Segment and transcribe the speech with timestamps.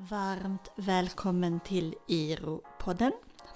[0.00, 3.12] Varmt välkommen till IRO-podden.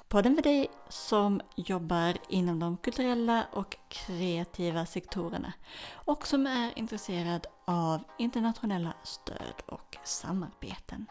[0.09, 5.53] Podden för dig som jobbar inom de kulturella och kreativa sektorerna
[5.93, 11.07] och som är intresserad av internationella stöd och samarbeten.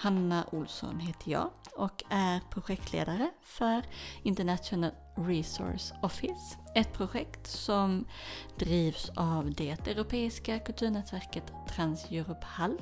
[0.00, 3.82] Hanna Olsson heter jag och är projektledare för
[4.22, 6.58] International Resource Office.
[6.74, 8.04] Ett projekt som
[8.58, 12.78] drivs av det europeiska kulturnätverket Trans-Europe Hall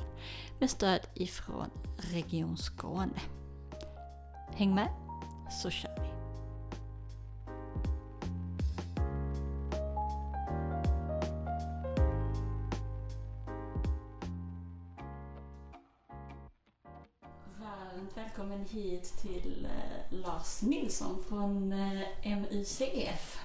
[0.60, 3.20] med stöd ifrån Region Skåne.
[4.54, 4.88] Häng med
[5.50, 5.85] så kör
[20.96, 23.38] Nilsson från eh, MUCF.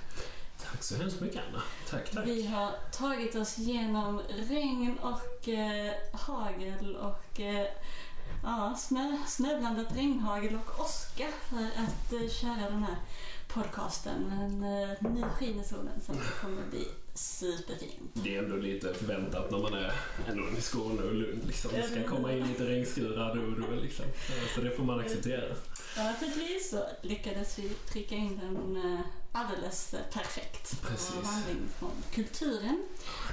[0.63, 1.61] Tack så hemskt mycket Anna.
[1.89, 2.27] Tack, tack.
[2.27, 7.67] Vi har tagit oss genom regn och eh, hagel och eh,
[8.43, 12.95] ja, snö, snöblandat regnhagel och åska för att eh, köra den här
[13.47, 14.23] podcasten.
[14.29, 18.11] Men eh, nu skiner solen så det kommer bli superfint.
[18.13, 19.93] Det är ändå lite förväntat när man är
[20.29, 21.41] ändå i Skåne och Lund.
[21.47, 21.71] Liksom.
[21.73, 23.81] Det ska komma in lite regnskurar då och då.
[23.81, 24.05] Liksom.
[24.55, 25.55] Så det får man acceptera.
[25.97, 28.99] Ja, naturligtvis så lyckades vi trycka in den eh,
[29.31, 31.09] alldeles perfekt Precis.
[31.15, 32.83] på vandring från kulturen.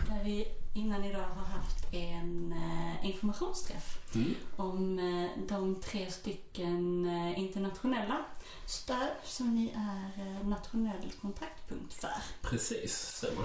[0.09, 4.35] Där vi innan idag har haft en eh, informationsträff Mm.
[4.57, 8.25] om eh, de tre stycken eh, internationella
[8.67, 12.11] stöd som ni är eh, nationell kontaktpunkt för.
[12.43, 13.45] Precis, stämmer.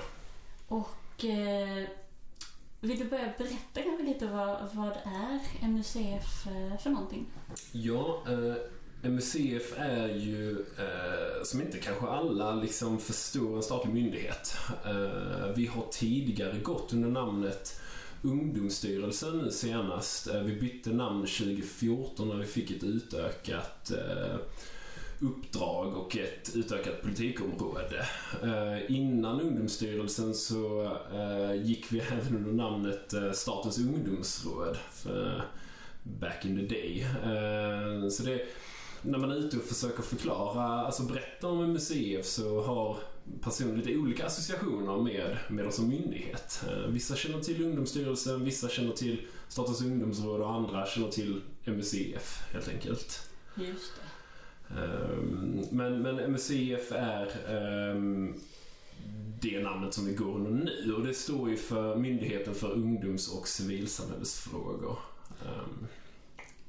[0.74, 1.88] Och eh,
[2.80, 7.26] vill du börja berätta kanske lite vad, vad är MUCF eh, för någonting?
[7.72, 14.58] Ja, eh, MUCF är ju, eh, som inte kanske alla liksom förstår, en statlig myndighet.
[14.86, 17.82] Eh, vi har tidigare gått under namnet
[18.22, 20.28] Ungdomsstyrelsen nu senast.
[20.28, 24.36] Eh, vi bytte namn 2014 när vi fick ett utökat eh,
[25.20, 28.08] uppdrag och ett utökat politikområde.
[28.44, 34.78] Eh, innan Ungdomsstyrelsen så eh, gick vi även under namnet eh, Statens ungdomsråd.
[34.92, 35.44] För,
[36.04, 37.06] back in the day.
[38.12, 38.46] Så det,
[39.02, 41.80] när man är ute och försöker förklara, alltså berätta om en
[42.24, 42.98] så har
[43.42, 46.64] personer lite olika associationer med, med oss som myndighet.
[46.88, 52.68] Vissa känner till Ungdomsstyrelsen, vissa känner till Statens ungdomsråd och andra känner till MUCF helt
[52.68, 53.30] enkelt.
[53.56, 54.03] Just det.
[54.78, 58.34] Ehm, men, men MUCF är ehm,
[59.42, 63.34] det namnet som vi går under nu och det står ju för Myndigheten för ungdoms
[63.40, 65.00] och civilsamhällesfrågor.
[65.46, 65.88] Ehm.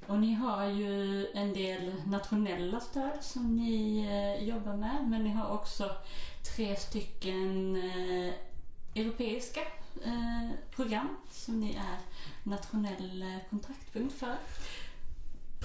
[0.07, 5.31] Och ni har ju en del nationella stöd som ni eh, jobbar med, men ni
[5.31, 5.91] har också
[6.57, 8.35] tre stycken eh,
[8.95, 9.61] europeiska
[10.05, 11.99] eh, program som ni är
[12.43, 14.37] nationell eh, kontaktpunkt för.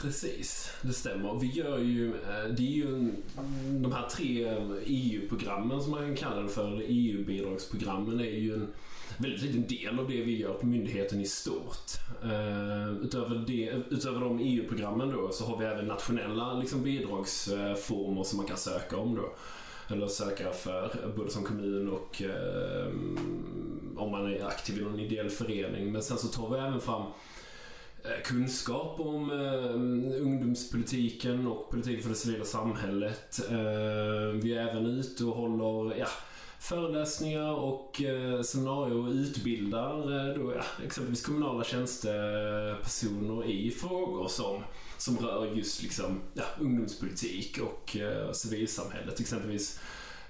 [0.01, 1.39] Precis, det stämmer.
[1.39, 3.11] Vi gör ju, eh, det är ju
[3.81, 8.67] de här tre EU-programmen som man kan kalla det för, EU-bidragsprogrammen e är ju en
[9.17, 11.91] väldigt liten del av det vi gör på myndigheten i stort.
[12.23, 18.37] Eh, utöver, det, utöver de EU-programmen då så har vi även nationella liksom, bidragsformer som
[18.37, 19.33] man kan söka om då.
[19.93, 22.87] Eller söka för, både som kommun och eh,
[23.95, 25.91] om man är aktiv i någon ideell förening.
[25.91, 27.03] Men sen så tar vi även fram
[28.03, 33.39] Eh, kunskap om eh, ungdomspolitiken och politiken för det civila samhället.
[33.49, 36.07] Eh, vi är även ute och håller ja,
[36.59, 44.63] föreläsningar och eh, seminarier och utbildar eh, då, ja, exempelvis kommunala tjänstepersoner i frågor som,
[44.97, 49.19] som rör just liksom, ja, ungdomspolitik och eh, civilsamhället.
[49.19, 49.79] Exempelvis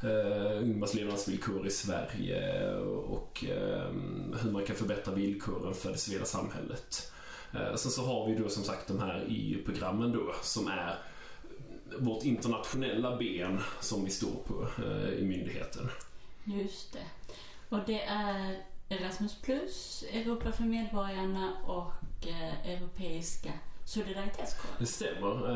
[0.03, 3.91] eh, ungdomars levnadsvillkor i Sverige och eh,
[4.41, 7.11] hur man kan förbättra villkoren för det civila samhället.
[7.53, 10.95] Eh, Sen så har vi då som sagt de här EU-programmen då som är
[11.99, 15.89] vårt internationella ben som vi står på eh, i myndigheten.
[16.43, 17.33] Just det.
[17.69, 18.57] Och det är
[18.89, 23.49] Erasmus plus, Europa för medborgarna och eh, Europeiska
[23.85, 24.75] solidaritetskåren.
[24.79, 25.49] Det stämmer.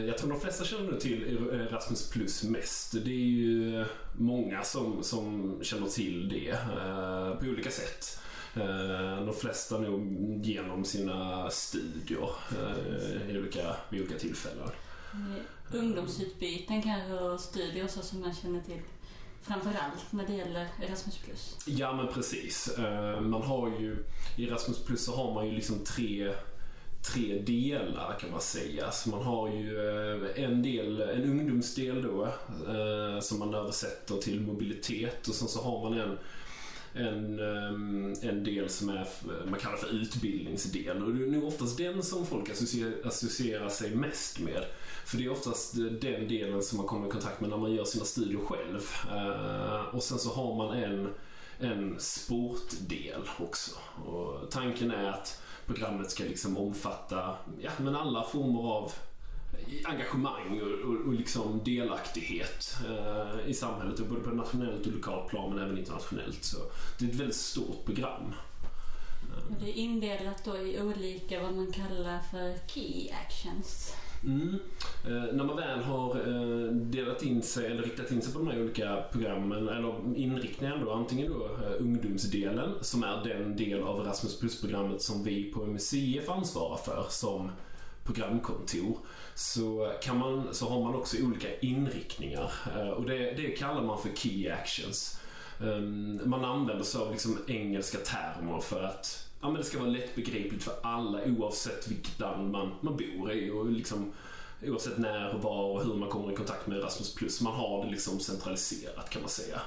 [0.00, 2.92] Eh, Jag tror de flesta känner till Erasmus plus mest.
[2.92, 3.84] Det är ju
[4.16, 8.18] många som, som känner till det eh, på olika sätt.
[8.60, 14.68] Eh, De flesta nog genom sina studier eh, i olika, vid olika tillfällen.
[15.12, 18.80] Eh, Ungdomsutbyten kanske och studier så som man känner till
[19.42, 21.56] framförallt när det gäller Erasmus plus.
[21.66, 22.78] Ja men precis.
[23.20, 24.04] Man har ju,
[24.36, 26.34] i Erasmus Plus så har man ju liksom tre,
[27.12, 28.90] tre delar kan man säga.
[28.90, 29.78] Så man har ju
[30.36, 32.28] en del, en ungdomsdel då
[33.20, 36.18] som man översätter till mobilitet och sen så har man en
[36.92, 39.08] en, ehm, en del som är,
[39.50, 42.50] man kallar för utbildningsdel och det är nog oftast den som folk
[43.04, 44.64] associerar sig mest med.
[45.04, 47.72] För det är oftast eh, den delen som man kommer i kontakt med när man
[47.72, 48.80] gör sina studier själv.
[49.16, 51.08] Eh, och sen så har man en,
[51.58, 53.70] en sportdel också.
[54.06, 58.92] Och tanken är att programmet ska liksom omfatta ja, men alla former av
[59.84, 65.54] engagemang och, och, och liksom delaktighet eh, i samhället, både på nationellt och lokalt plan
[65.54, 66.44] men även internationellt.
[66.44, 66.58] Så
[66.98, 68.34] det är ett väldigt stort program.
[69.50, 73.94] Och det är indelat då i olika vad man kallar för key actions.
[74.24, 74.58] Mm.
[75.06, 78.48] Eh, när man väl har eh, delat in sig eller riktat in sig på de
[78.48, 84.00] här olika programmen eller inriktningarna då, antingen då eh, ungdomsdelen som är den del av
[84.00, 87.50] Erasmus plus-programmet som vi på MUCF ansvarar för som
[88.12, 88.98] programkontor
[89.34, 94.02] så, kan man, så har man också olika inriktningar eh, och det, det kallar man
[94.02, 95.20] för Key Actions.
[95.60, 99.90] Ehm, man använder sig av liksom engelska termer för att ja, men det ska vara
[99.90, 104.12] lättbegripligt för alla oavsett vilket land man, man bor i och liksom,
[104.62, 107.40] oavsett när var och hur man kommer i kontakt med Erasmus+.
[107.40, 109.60] Man har det liksom centraliserat kan man säga.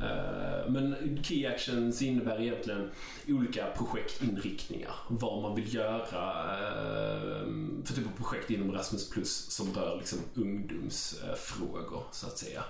[0.00, 2.90] Eh, men Key Actions innebär egentligen
[3.28, 4.94] olika projektinriktningar.
[5.08, 7.46] Vad man vill göra eh,
[7.84, 12.64] för typ av projekt inom Erasmus Plus som rör liksom ungdomsfrågor så att säga.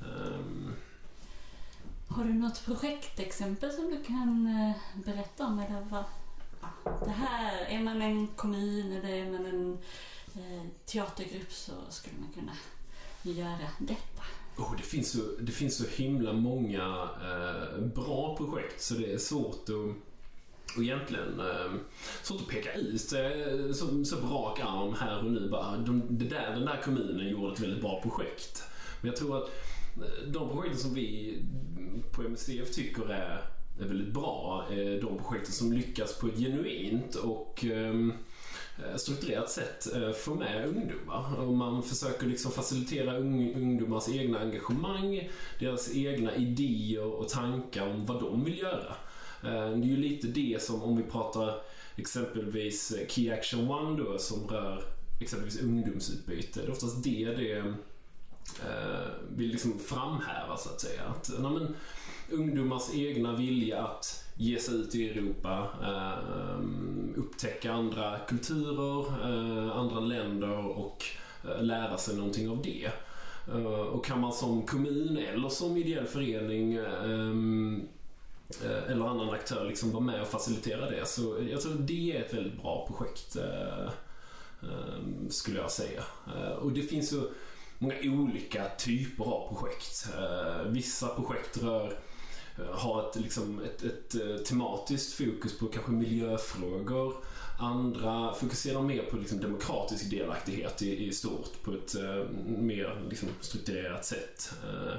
[0.00, 0.40] Eh,
[2.08, 4.48] Har du något projektexempel som du kan
[5.04, 5.58] berätta om?
[5.58, 6.04] Eller vad?
[7.04, 9.78] Det här, är man en kommun eller är man en
[10.86, 12.52] teatergrupp så skulle man kunna
[13.22, 14.22] göra detta.
[14.56, 19.18] Oh, det, finns så, det finns så himla många eh, bra projekt så det är
[19.18, 19.96] svårt att
[20.76, 21.72] och egentligen eh,
[22.22, 26.02] svårt att peka ut eh, så, så på rak arm här och nu bara de,
[26.10, 28.62] det där, den där kommunen gjorde ett väldigt bra projekt.
[29.00, 29.48] Men jag tror att
[29.96, 31.38] eh, de projekten som vi
[32.12, 33.44] på MSDF tycker är,
[33.80, 37.94] är väldigt bra är de projekten som lyckas på ett genuint och Eh,
[38.90, 41.34] Eh, strukturerat sätt eh, få med ungdomar.
[41.38, 48.20] Och man försöker liksom facilitera ungdomars egna engagemang, deras egna idéer och tankar om vad
[48.20, 48.94] de vill göra.
[49.42, 51.54] Eh, det är ju lite det som om vi pratar
[51.96, 54.84] exempelvis Key Action One då som rör
[55.20, 56.60] exempelvis ungdomsutbyte.
[56.60, 57.74] Det är oftast det det
[59.28, 61.02] vill liksom framhäva så att säga.
[61.02, 61.76] Att, men,
[62.30, 70.00] ungdomars egna vilja att ge sig ut i Europa, ehm, upptäcka andra kulturer, eh, andra
[70.00, 71.04] länder och
[71.44, 72.90] eh, lära sig någonting av det.
[73.48, 77.82] Eh, och kan man som kommun eller som ideell förening ehm,
[78.88, 82.34] eller annan aktör liksom vara med och facilitera det så jag tror det är ett
[82.34, 86.02] väldigt bra projekt ehm, skulle jag säga.
[86.60, 87.22] Och det finns så
[87.78, 90.08] många olika typer av projekt.
[90.66, 91.98] Vissa projekt rör
[92.72, 97.14] har ett, liksom ett, ett, eh, tematiskt fokus på kanske miljöfrågor.
[97.58, 103.28] Andra fokuserar mer på liksom demokratisk delaktighet i, i stort på ett eh, mer liksom,
[103.40, 104.52] strukturerat sätt.
[104.64, 104.94] Eh,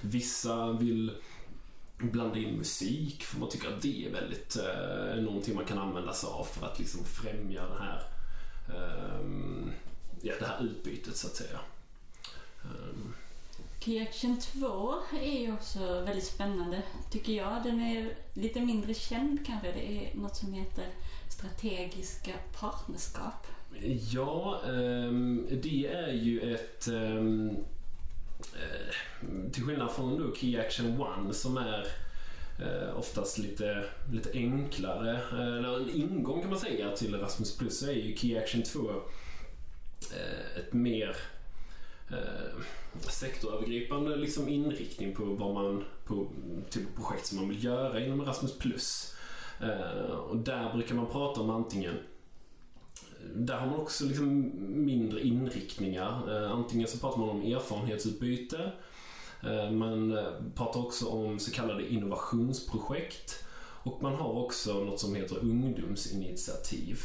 [0.00, 1.12] vissa vill
[1.98, 6.12] blanda in musik för man tycker att det är väldigt eh, någonting man kan använda
[6.12, 8.02] sig av för att liksom främja det här,
[8.68, 9.26] eh,
[10.22, 11.58] ja, det här utbytet så att säga.
[12.64, 12.96] Eh,
[13.88, 17.62] Key Action 2 är ju också väldigt spännande tycker jag.
[17.62, 19.72] Den är lite mindre känd kanske.
[19.72, 20.86] Det är något som heter
[21.28, 22.30] strategiska
[22.60, 23.46] partnerskap.
[24.12, 27.54] Ja, um, det är ju ett um, uh,
[29.52, 31.86] till skillnad från då Key Action 1 som är
[32.60, 37.78] uh, oftast lite, lite enklare, uh, eller en ingång kan man säga till Erasmus Plus
[37.78, 38.90] så är ju Key Action 2
[40.56, 41.16] ett mer
[42.10, 42.62] eh,
[43.10, 46.26] sektorövergripande liksom inriktning på vad man på
[46.70, 49.14] typ projekt som man vill göra inom Erasmus+.
[49.60, 51.94] Eh, och där brukar man prata om antingen
[53.34, 54.52] där har man också liksom
[54.84, 56.42] mindre inriktningar.
[56.42, 58.72] Eh, antingen så pratar man om erfarenhetsutbyte.
[59.42, 60.24] Eh, man eh,
[60.54, 63.44] pratar också om så kallade innovationsprojekt.
[63.82, 67.00] Och man har också något som heter ungdomsinitiativ.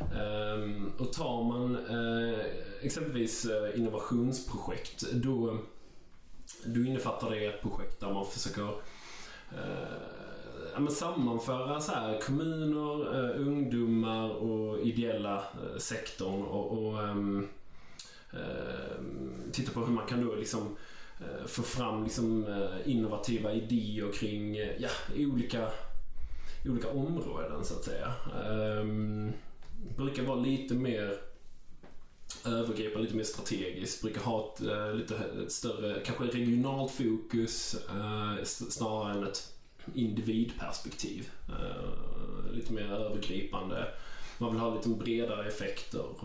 [0.00, 2.46] Ehm, och tar man eh,
[2.82, 5.58] exempelvis eh, innovationsprojekt då,
[6.64, 8.68] då innefattar det ett projekt där man försöker
[9.52, 9.98] eh,
[10.74, 15.44] ja, sammanföra så här, kommuner, ungdomar och ideella
[15.78, 17.48] sektorn och, och um,
[19.52, 20.76] titta på hur man kan då liksom
[21.46, 22.46] få fram liksom,
[22.84, 25.68] innovativa idéer kring ja, olika,
[26.66, 28.12] olika områden så att säga.
[28.50, 29.32] Um,
[29.98, 31.16] brukar vara lite mer
[32.44, 34.02] övergripande, lite mer strategiskt.
[34.02, 39.54] Brukar ha ett, uh, lite ett större, kanske regionalt fokus uh, snarare än ett
[39.94, 41.30] individperspektiv.
[41.48, 43.88] Eh, lite mer övergripande.
[44.38, 46.24] Man vill ha lite bredare effekter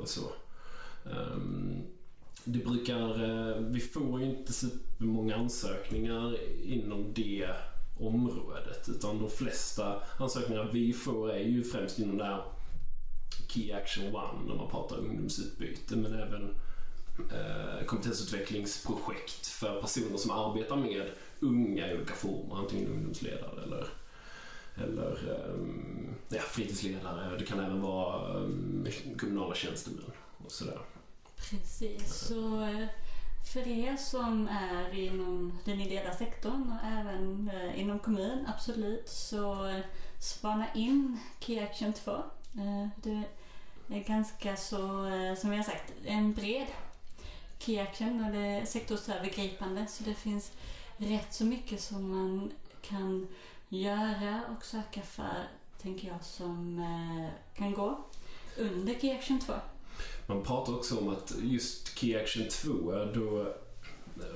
[0.00, 0.20] och, så.
[1.04, 1.82] Um,
[2.44, 7.48] det brukar, vi får ju inte supermånga ansökningar inom det
[8.00, 12.42] området utan de flesta ansökningar vi får är ju främst inom det här
[13.48, 16.54] Key Action One om man pratar ungdomsutbyte men även
[17.32, 21.10] eh, kompetensutvecklingsprojekt för personer som arbetar med
[21.40, 23.88] unga i olika former, antingen ungdomsledare eller
[24.74, 27.38] eller um, ja, fritidsledare.
[27.38, 30.12] Det kan även vara um, kommunala tjänstemän
[30.44, 30.78] och sådär.
[31.36, 32.86] Precis, så eh,
[33.52, 39.68] för er som är inom den ideella sektorn och även eh, inom kommun, absolut, så
[39.68, 39.80] eh,
[40.18, 42.22] spana in Key Action 2.
[42.56, 43.22] Eh, det
[43.88, 46.66] är ganska så, eh, som vi har sagt, en bred
[47.58, 50.52] Key Action och det är sektorsövergripande så det finns
[50.96, 53.28] rätt så mycket som man kan
[53.68, 55.48] göra och söka för,
[55.82, 58.04] tänker jag, som eh, kan gå
[58.56, 59.52] under Key Action 2.
[60.26, 63.54] Man pratar också om att just Key Action 2, då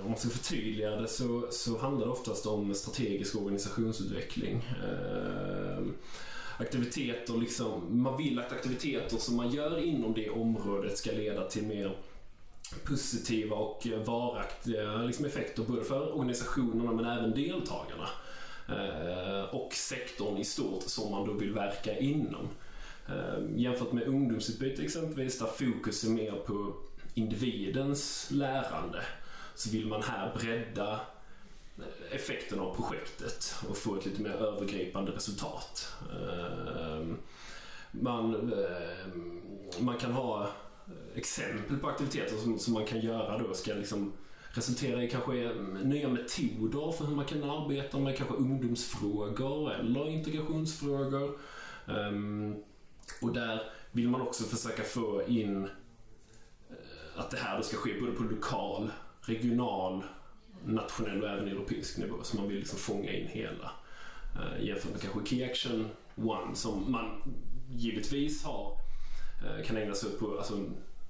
[0.02, 4.56] om man ska förtydliga det så, så handlar det oftast om strategisk organisationsutveckling.
[4.56, 5.84] Eh,
[6.58, 11.66] aktiviteter, liksom, man vill att aktiviteter som man gör inom det området ska leda till
[11.66, 11.96] mer
[12.84, 18.08] positiva och varaktiga liksom, effekter både för organisationerna men även deltagarna.
[18.68, 22.48] Eh, och sektorn i stort som man då vill verka inom.
[23.08, 26.74] Eh, jämfört med ungdomsutbyte exempelvis där fokus är mer på
[27.14, 29.02] individens lärande
[29.54, 31.00] så vill man här bredda
[32.10, 35.92] effekten av projektet och få ett lite mer övergripande resultat.
[36.12, 37.16] Ehm,
[37.90, 39.42] man, ehm,
[39.78, 40.50] man kan ha
[41.14, 44.12] exempel på aktiviteter som, som man kan göra då ska liksom
[44.50, 50.08] resultera i kanske mm, nya metoder för hur man kan arbeta med kanske ungdomsfrågor eller
[50.08, 51.38] integrationsfrågor.
[51.86, 52.56] Ehm,
[53.22, 55.64] och där vill man också försöka få in
[56.70, 58.90] eh, att det här ska ske både på lokal,
[59.20, 60.04] regional,
[60.66, 62.16] nationell och även europeisk nivå.
[62.22, 63.70] Så man vill liksom fånga in hela.
[64.34, 67.34] Eh, jämfört med kanske Key Action One som man
[67.70, 68.78] givetvis har,
[69.44, 70.54] eh, kan ägna sig åt på alltså,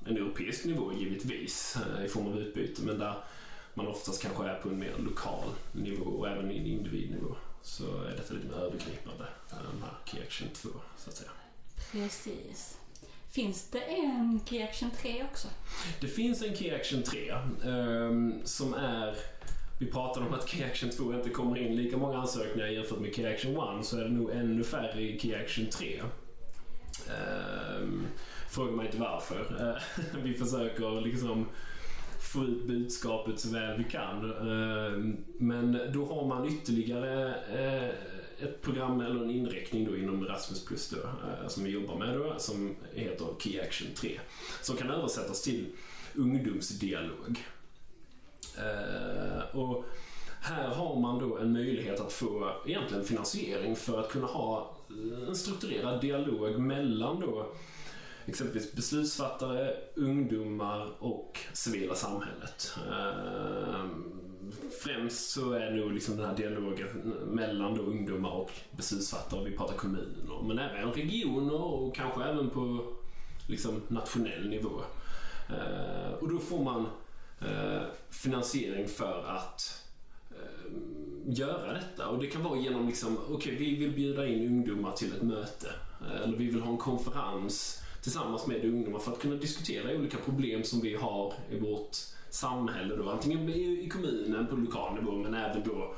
[0.04, 2.82] en europeisk nivå givetvis i form av utbyte.
[2.82, 3.14] Men där
[3.74, 7.36] man oftast kanske är på en mer lokal nivå och även en individnivå.
[7.62, 11.30] Så är detta lite mer övergripande, den här Key Action 2 så att säga.
[11.92, 12.78] Precis.
[13.30, 15.48] Finns det en Key Action 3 också?
[16.00, 19.16] Det finns en Key Action 3 um, ehm, som är
[19.78, 23.14] vi pratade om att Key Action 2 inte kommer in lika många ansökningar jämfört med
[23.14, 26.00] Key Action 1 så är det nog ännu färre i Key Action 3.
[26.00, 28.06] Um, ehm,
[28.50, 29.56] fråga mig inte varför.
[29.60, 31.46] Uh, vi försöker liksom
[32.32, 34.24] få ut budskapet så väl vi kan.
[34.24, 37.94] Uh, men då har man ytterligare uh,
[38.38, 42.14] ett program eller en inriktning då inom Erasmus Plus då, eh, som vi jobbar med
[42.14, 44.20] då, som heter Key Action 3.
[44.62, 45.66] Som kan översättas till
[46.14, 47.46] ungdomsdialog.
[48.58, 49.84] Eh, och
[50.40, 54.76] här har man då en möjlighet att få egentligen finansiering för att kunna ha
[55.28, 57.46] en strukturerad dialog mellan då
[58.26, 62.76] exempelvis beslutsfattare, ungdomar och civila samhället.
[62.90, 63.84] Eh,
[64.82, 66.88] främst så är nog liksom den här dialogen
[67.26, 69.44] mellan då ungdomar och beslutsfattare.
[69.44, 72.92] Vi pratar kommuner, men även regioner och kanske även på
[73.48, 74.80] liksom nationell nivå.
[75.48, 76.86] Eh, och då får man
[77.40, 79.84] Eh, finansiering för att
[80.30, 80.72] eh,
[81.26, 82.08] göra detta.
[82.08, 85.22] Och det kan vara genom liksom, okej okay, vi vill bjuda in ungdomar till ett
[85.22, 85.70] möte.
[86.00, 90.16] Eh, eller vi vill ha en konferens tillsammans med ungdomar för att kunna diskutera olika
[90.18, 91.96] problem som vi har i vårt
[92.30, 93.10] samhälle då.
[93.10, 95.94] Antingen i kommunen på lokal nivå men även då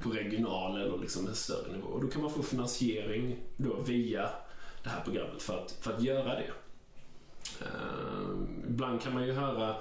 [0.00, 1.88] på regional eller liksom en större nivå.
[1.88, 4.30] Och då kan man få finansiering då via
[4.82, 6.50] det här programmet för att, för att göra det.
[7.62, 8.38] Uh,
[8.68, 9.76] ibland kan man ju höra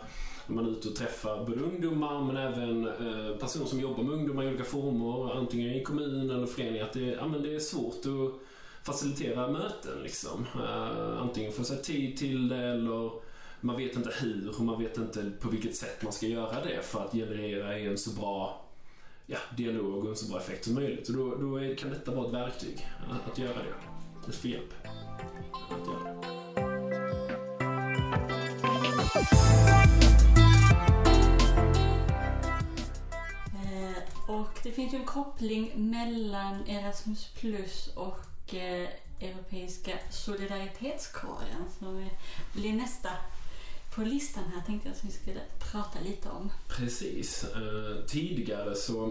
[0.47, 4.43] man är ute och träffar både ungdomar men även eh, personer som jobbar med ungdomar
[4.43, 7.95] i olika former, antingen i kommun eller förening, att det, ja, men det är svårt
[7.95, 8.41] att
[8.83, 10.03] facilitera möten.
[10.03, 10.45] Liksom.
[10.55, 13.11] Eh, antingen få sig tid till det eller
[13.61, 16.81] man vet inte hur och man vet inte på vilket sätt man ska göra det
[16.83, 18.65] för att generera en så bra
[19.25, 21.09] ja, dialog och en så bra effekt som möjligt.
[21.09, 24.27] Och då, då är, kan detta vara ett verktyg att, att göra det.
[24.27, 24.73] Att få hjälp
[25.69, 26.13] att göra
[30.01, 30.06] det.
[34.27, 42.09] Och det finns ju en koppling mellan Erasmus Plus och eh, Europeiska solidaritetskåren som
[42.53, 43.09] blir nästa
[43.95, 45.41] på listan här tänkte jag att vi skulle
[45.71, 46.51] prata lite om.
[46.67, 47.43] Precis.
[47.43, 49.05] Eh, tidigare så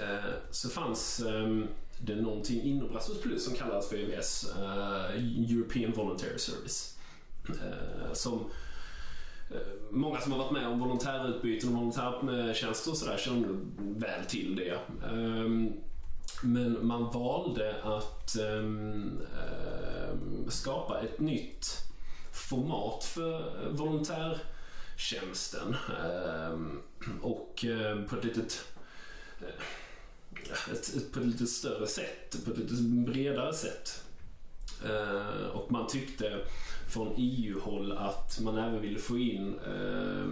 [0.00, 5.92] eh, så fanns ehm, det någonting inom Erasmus Plus som kallades för EVS, eh, European
[5.92, 6.96] Voluntary Service.
[7.48, 8.46] Eh, som eh,
[9.50, 9.56] Eh,
[9.90, 13.48] många som har varit med om volontärutbyten och volontärtjänster och sådär känner
[13.78, 14.78] väl till det.
[15.10, 15.72] Ehm,
[16.42, 20.14] men man valde att ehm, eh,
[20.48, 21.66] skapa ett nytt
[22.32, 25.76] format för volontärtjänsten.
[26.04, 26.80] Ehm,
[27.22, 28.64] och eh, på ett litet
[30.72, 34.02] ett, ett, på ett lite större sätt, på ett lite bredare sätt.
[34.84, 36.38] Eh, och man tyckte
[36.88, 40.26] från EU-håll att man även ville få in eh,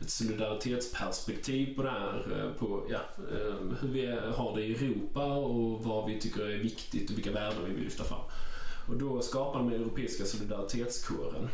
[0.00, 2.26] ett solidaritetsperspektiv på det här.
[2.38, 2.98] Eh, på ja,
[3.80, 7.58] hur vi har det i Europa och vad vi tycker är viktigt och vilka värden
[7.66, 8.20] vi vill lyfta fram.
[8.88, 11.48] Och då skapade man Europeiska solidaritetskåren.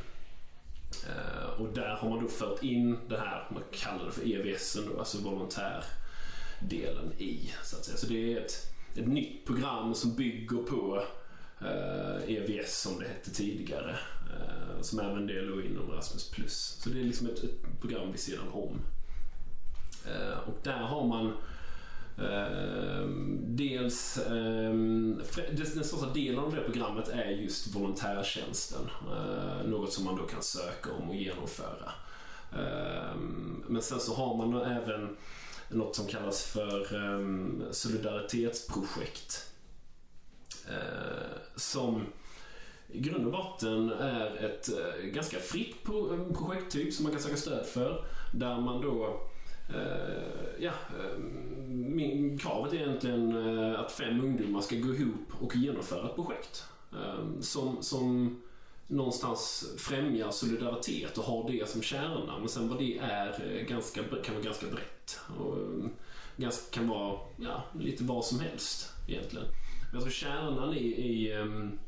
[1.59, 4.99] och där har man då fört in det här, man kallar det för EVS, då,
[4.99, 7.53] alltså volontärdelen i.
[7.65, 7.97] Så, att säga.
[7.97, 11.03] så det är ett, ett nytt program som bygger på
[11.65, 13.91] Eh, EVS som det hette tidigare.
[13.91, 16.81] Eh, som även det låg inom Erasmus+.
[16.83, 18.81] Så det är liksom ett, ett program vid sidan om.
[20.07, 21.33] Eh, och där har man
[23.41, 28.81] dels, den största delen av det programmet är just volontärtjänsten.
[29.65, 31.93] Något som man då kan söka om och genomföra.
[33.67, 35.17] Men sen så har man även
[35.69, 36.87] något som kallas för
[37.73, 39.52] solidaritetsprojekt.
[40.69, 42.07] Eh, som
[42.89, 47.23] i grund och botten är ett eh, ganska fritt pro eh, projekttyp som man kan
[47.23, 48.05] söka stöd för.
[48.35, 49.21] Där man då
[50.59, 50.73] ja,
[51.69, 53.37] min, kravet är egentligen
[53.77, 56.65] att fem ungdomar ska gå ihop och genomföra ett projekt.
[57.41, 58.37] som, som
[58.93, 62.39] någonstans främjar solidaritet och har det som kärna.
[62.39, 65.21] Men sen vad det är ganska, kan vara ganska brett.
[65.39, 65.89] Och eh,
[66.37, 69.47] ganska, kan vara ja, lite vad som helst egentligen.
[69.93, 71.79] Men jag tror kärnan i, i ehm,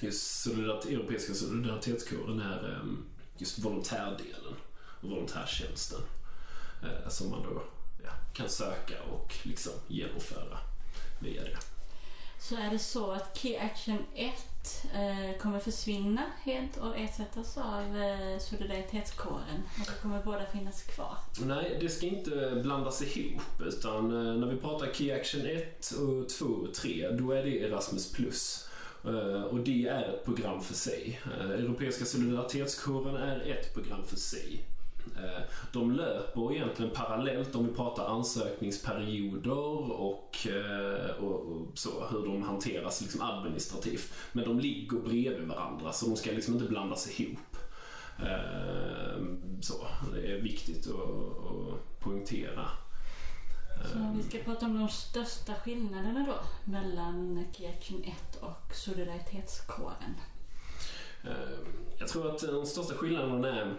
[0.00, 3.04] just solidaritet, Europeiska solidaritetskåren är ehm,
[3.36, 4.54] just volontärdelen
[5.00, 6.00] och volontärtjänsten.
[6.82, 7.62] Eh, som man då
[8.04, 10.58] ja, kan söka och liksom genomföra
[11.20, 11.58] via det.
[12.40, 14.32] Så är det så att Key Action 1
[14.94, 19.62] eh, kommer försvinna helt och ersättas av eh, solidaritetskåren?
[19.76, 21.16] Eller kommer båda finnas kvar?
[21.40, 26.28] Nej, det ska inte blandas ihop utan eh, när vi pratar Key Action 1 och
[26.28, 28.68] 2 och 3 då är det Erasmus plus.
[29.04, 31.20] Eh, och det är ett program för sig.
[31.40, 34.64] Eh, Europeiska solidaritetskåren är ett program för sig.
[35.16, 42.26] Eh, de löper egentligen parallellt om vi pratar ansökningsperioder och, eh, och, och så, hur
[42.26, 44.12] de hanteras liksom administrativt.
[44.32, 47.56] Men de ligger bredvid varandra så de ska liksom inte blandas ihop.
[48.18, 49.22] Eh,
[49.60, 49.74] så,
[50.14, 52.68] det är viktigt att, att poängtera.
[53.92, 60.14] Så vi ska prata om de största skillnaderna då mellan Key 1 och solidaritetskåren.
[61.98, 63.74] Jag tror att de största skillnaderna är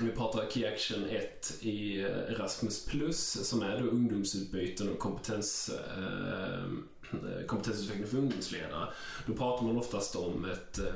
[0.00, 5.70] vi pratar Key Action 1 i eh, Erasmus Plus som är då ungdomsutbyten och kompetens,
[5.96, 6.64] eh,
[7.12, 8.88] eh, kompetensutveckling för ungdomsledare.
[9.26, 10.94] Då pratar man oftast om ett, eh,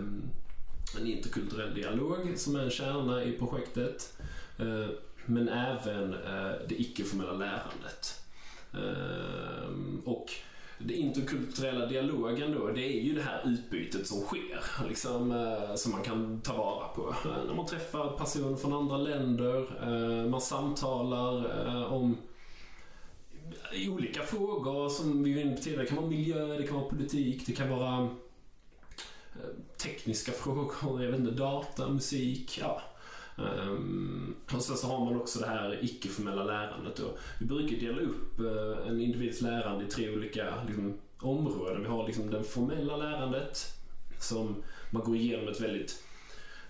[1.00, 4.18] en interkulturell dialog som är en kärna i projektet.
[4.58, 4.86] Eh,
[5.26, 8.22] men även eh, det icke-formella lärandet.
[8.72, 9.68] Eh,
[10.04, 10.30] och
[10.78, 14.88] den interkulturella dialogen då, det är ju det här utbytet som sker.
[14.88, 17.14] Liksom, eh, som man kan ta vara på.
[17.28, 22.16] Eh, när man träffar personer från andra länder, eh, man samtalar om
[23.88, 25.82] olika frågor som vi var inne på tidigare.
[25.82, 28.08] Det kan vara miljö, det kan vara politik, det kan vara
[29.76, 32.58] tekniska frågor, jag vet inte, data, musik.
[32.60, 32.82] Ja.
[33.38, 36.96] Ehm, och sen så har man också det här icke-formella lärandet.
[36.96, 37.18] Då.
[37.40, 41.82] Vi brukar dela upp eh, en individs lärande i tre olika liksom, områden.
[41.82, 43.72] Vi har liksom det formella lärandet
[44.20, 46.02] som man går igenom ett väldigt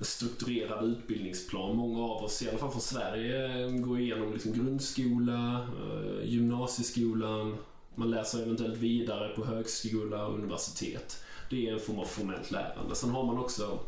[0.00, 1.76] strukturerad utbildningsplan.
[1.76, 7.57] Många av oss, i alla fall från Sverige, går igenom liksom grundskola, eh, gymnasieskolan,
[7.94, 11.24] man läser eventuellt vidare på högskola och universitet.
[11.50, 12.94] Det är en form av formellt lärande.
[12.94, 13.78] Sen har man också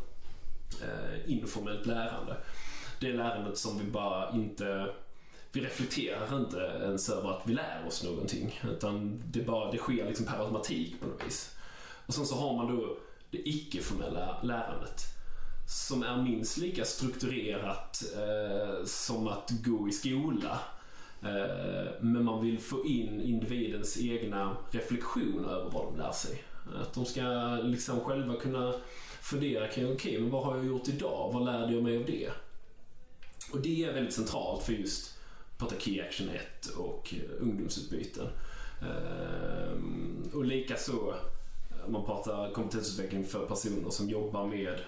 [0.81, 2.37] eh, informellt lärande
[3.01, 4.93] det lärandet som vi bara inte
[5.51, 8.59] vi reflekterar inte ens över att vi lär oss någonting.
[8.71, 11.55] Utan det, bara, det sker liksom per automatik på något vis.
[12.05, 12.97] Och sen så har man då
[13.31, 15.01] det icke-formella lärandet.
[15.67, 20.59] Som är minst lika strukturerat eh, som att gå i skola.
[21.21, 26.43] Eh, men man vill få in individens egna reflektion över vad de lär sig.
[26.81, 27.21] Att de ska
[27.63, 28.73] liksom själva kunna
[29.21, 31.31] fundera kring, okej, okay, men vad har jag gjort idag?
[31.33, 32.29] Vad lärde jag mig av det?
[33.51, 35.17] Och det är väldigt centralt för just
[35.57, 38.27] Prata Key Action 1 och eh, ungdomsutbyten.
[38.81, 41.15] Ehm, och likaså
[41.71, 44.79] eh, om man pratar kompetensutveckling för personer som jobbar med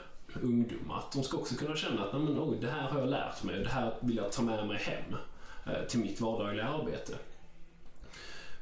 [0.41, 0.97] ungdomar.
[0.97, 3.63] Att de ska också kunna känna att men, oj, det här har jag lärt mig,
[3.63, 5.15] det här vill jag ta med mig hem
[5.65, 7.13] eh, till mitt vardagliga arbete.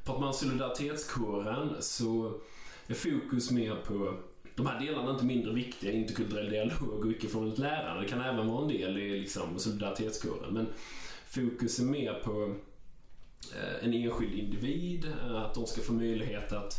[0.04, 2.34] Pratar man solidaritetskåren så
[2.88, 4.14] är fokus mer på
[4.56, 8.02] de här delarna är inte mindre viktiga, interkulturell dialog och icke-formellt lärande.
[8.02, 10.54] Det kan även vara en del i liksom, solidaritetskåren.
[10.54, 10.68] Men
[11.28, 12.56] fokus är mer på
[13.56, 16.74] eh, en enskild individ, att de ska få möjlighet att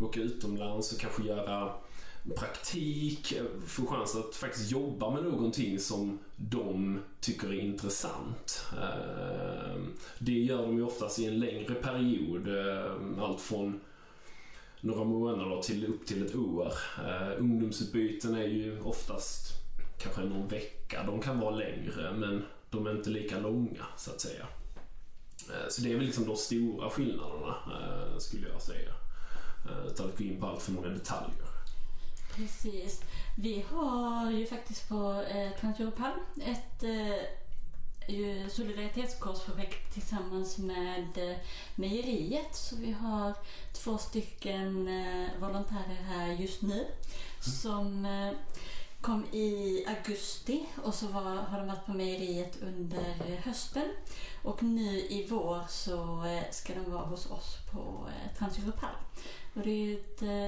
[0.00, 1.72] åka utomlands och kanske göra
[2.36, 3.34] praktik,
[3.66, 8.64] få chans att faktiskt jobba med någonting som de tycker är intressant.
[8.72, 9.82] Eh,
[10.18, 13.80] det gör de ju oftast i en längre period, eh, allt från
[14.80, 16.72] några månader till upp till ett år.
[16.98, 19.52] Uh, ungdomsutbyten är ju oftast
[19.98, 21.02] kanske någon vecka.
[21.06, 24.46] De kan vara längre men de är inte lika långa så att säga.
[25.48, 28.92] Uh, så det är väl liksom de stora skillnaderna uh, skulle jag säga.
[29.86, 31.50] Utan att gå in på allt för många detaljer.
[32.36, 33.02] Precis.
[33.36, 37.24] Vi har ju faktiskt på eh, Transeuropal ett eh,
[38.50, 41.36] solidaritetskorsprojekt tillsammans med eh,
[41.74, 42.54] mejeriet.
[42.54, 43.34] Så vi har
[43.72, 46.86] två stycken eh, volontärer här just nu
[47.40, 48.30] som eh,
[49.00, 53.88] kom i augusti och så var, har de varit på mejeriet under hösten.
[54.42, 58.94] Och nu i vår så ska de vara hos oss på Transeuropal.
[59.54, 59.96] Och det är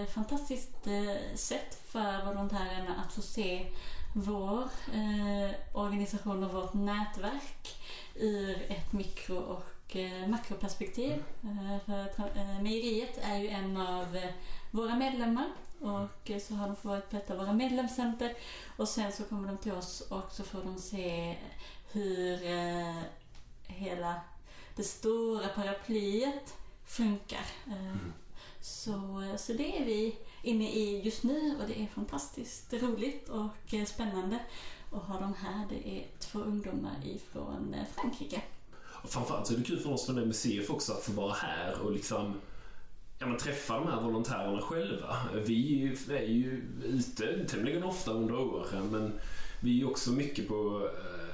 [0.02, 0.86] ett fantastiskt
[1.34, 3.66] sätt för volontärerna att få se
[4.12, 7.82] vår eh, organisation och vårt nätverk
[8.14, 11.24] ur ett mikro och eh, makroperspektiv.
[11.42, 14.30] Eh, för eh, mejeriet är ju en av eh,
[14.70, 15.46] våra medlemmar
[15.80, 18.34] och eh, så har de fått på ett av våra medlemscenter
[18.76, 21.36] och sen så kommer de till oss och så får de se
[21.92, 23.02] hur eh,
[23.66, 24.20] hela
[24.76, 27.46] det stora paraplyet funkar.
[27.66, 28.12] Mm.
[28.60, 33.74] Så, så det är vi inne i just nu och det är fantastiskt roligt och
[33.74, 34.38] eh, spännande
[34.90, 35.66] att ha dem här.
[35.68, 38.42] Det är två ungdomar ifrån eh, Frankrike.
[39.02, 41.80] Och framförallt så är det kul för oss från MUCF också att få vara här
[41.80, 42.34] och liksom
[43.18, 45.16] ja, men träffa de här volontärerna själva.
[45.44, 49.12] Vi är ju ute tämligen ofta under åren men
[49.60, 50.88] vi är också mycket på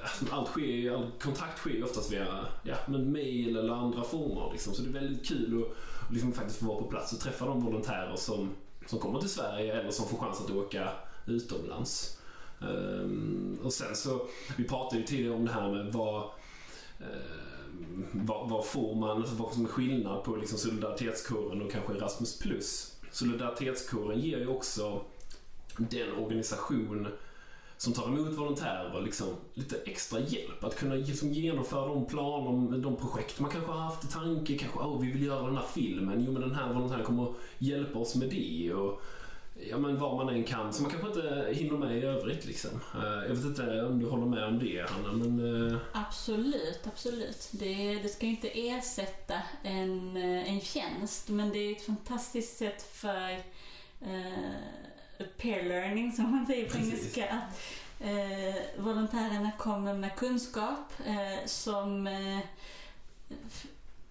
[0.04, 2.26] eh, allt sker, all kontakt sker ju oftast via
[2.62, 4.52] ja, men mail eller andra former.
[4.52, 4.74] Liksom.
[4.74, 7.64] Så det är väldigt kul att liksom faktiskt få vara på plats och träffa de
[7.64, 8.50] volontärer som
[8.88, 10.88] som kommer till Sverige eller som får chans att åka
[11.26, 12.18] utomlands.
[12.60, 16.22] Um, och sen så, vi pratade ju tidigare om det här med vad,
[17.00, 17.06] uh,
[18.12, 22.42] vad, vad, får man, vad som är skillnad på liksom solidaritetskåren och kanske Erasmus+.
[23.10, 25.00] Solidaritetskåren ger ju också
[25.76, 27.08] den organisation
[27.78, 30.64] som tar emot volontärer liksom, lite extra hjälp.
[30.64, 34.58] Att kunna liksom, genomföra de planer, de projekt man kanske har haft i tanke.
[34.58, 36.24] Kanske, oh, vi vill göra den här filmen.
[36.26, 38.72] Jo, men den här volontären kommer att hjälpa oss med det.
[38.74, 39.02] Och,
[39.70, 40.72] ja, men vad man än kan.
[40.72, 42.46] Så man kanske inte hinner med i övrigt.
[42.46, 42.70] Liksom.
[42.94, 45.12] Eh, jag vet inte om du håller med om det, Hanna?
[45.12, 45.70] Men.
[45.72, 47.48] Eh, absolut, absolut.
[47.52, 52.82] Det, det ska inte ersätta en, eh, en tjänst, men det är ett fantastiskt sätt
[52.82, 53.32] för
[54.00, 54.87] eh,
[55.36, 57.28] peer learning som man säger på engelska.
[57.28, 57.60] Att
[58.00, 62.38] eh, volontärerna kommer med kunskap eh, som eh,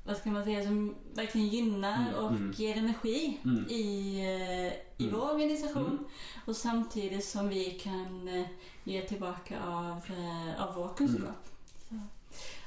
[0.07, 2.53] vad ska man säga, som verkligen gynnar mm, och mm.
[2.57, 3.65] ger energi mm.
[3.69, 5.19] i, eh, i mm.
[5.19, 5.85] vår organisation.
[5.85, 6.05] Mm.
[6.45, 8.45] Och samtidigt som vi kan eh,
[8.83, 11.47] ge tillbaka av, eh, av vår kunskap.
[11.89, 11.95] Så,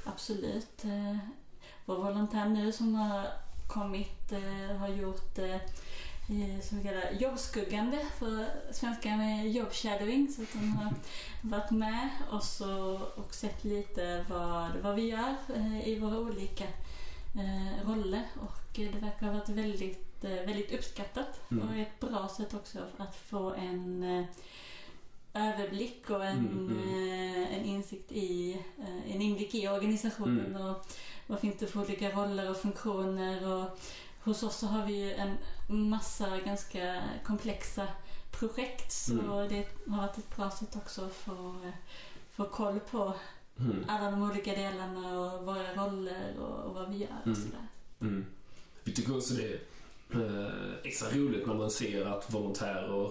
[0.04, 0.84] absolut.
[1.84, 3.26] Vår volontär nu som har
[3.68, 4.32] kommit
[4.78, 5.38] har gjort
[6.62, 10.28] som kallar jobbskuggande för svenska med jobbshadowing.
[10.28, 10.94] Så att de har
[11.42, 16.64] varit med och, så, och sett lite vad, vad vi gör eh, i våra olika
[17.34, 18.22] eh, roller.
[18.34, 21.68] Och det verkar ha varit väldigt, eh, väldigt uppskattat mm.
[21.68, 24.26] och ett bra sätt också att få en
[25.34, 27.46] överblick och en, mm, mm.
[27.52, 28.62] en insikt i,
[29.08, 30.66] en inblick i organisationen mm.
[30.66, 30.86] och
[31.26, 33.78] vad finns det för olika roller och funktioner och
[34.24, 37.86] hos oss så har vi ju en massa ganska komplexa
[38.30, 39.48] projekt så mm.
[39.48, 41.54] det har varit ett bra sätt också att få,
[42.32, 43.14] få koll på
[43.58, 43.84] mm.
[43.88, 47.42] alla de olika delarna och våra roller och, och vad vi gör och mm.
[47.42, 47.66] sådär.
[48.00, 48.26] Mm.
[48.84, 49.60] Vi tycker också det är
[50.14, 53.10] eh, extra roligt när man ser att volontärer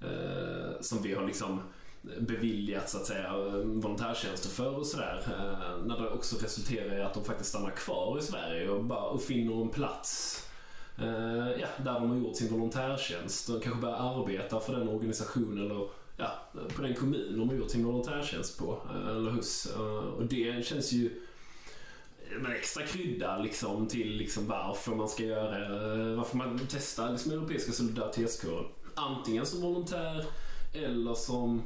[0.00, 1.60] eh, som vi har liksom
[2.02, 3.32] beviljat så att säga
[3.64, 5.22] volontärtjänster för och sådär.
[5.26, 9.02] Eh, när det också resulterar i att de faktiskt stannar kvar i Sverige och, bara,
[9.02, 10.42] och finner en plats
[10.98, 15.64] eh, ja, där de har gjort sin volontärtjänst De kanske börjar arbeta för den organisation
[15.64, 16.30] eller ja,
[16.76, 19.66] på den kommun de har gjort sin volontärtjänst på eh, eller hos.
[20.16, 21.22] Och det känns ju
[22.36, 27.72] en extra krydda liksom, till liksom, varför man ska göra, varför man testar liksom, Europeiska
[27.72, 28.64] solidaritetskåren.
[28.94, 30.24] Antingen som volontär
[30.74, 31.62] eller som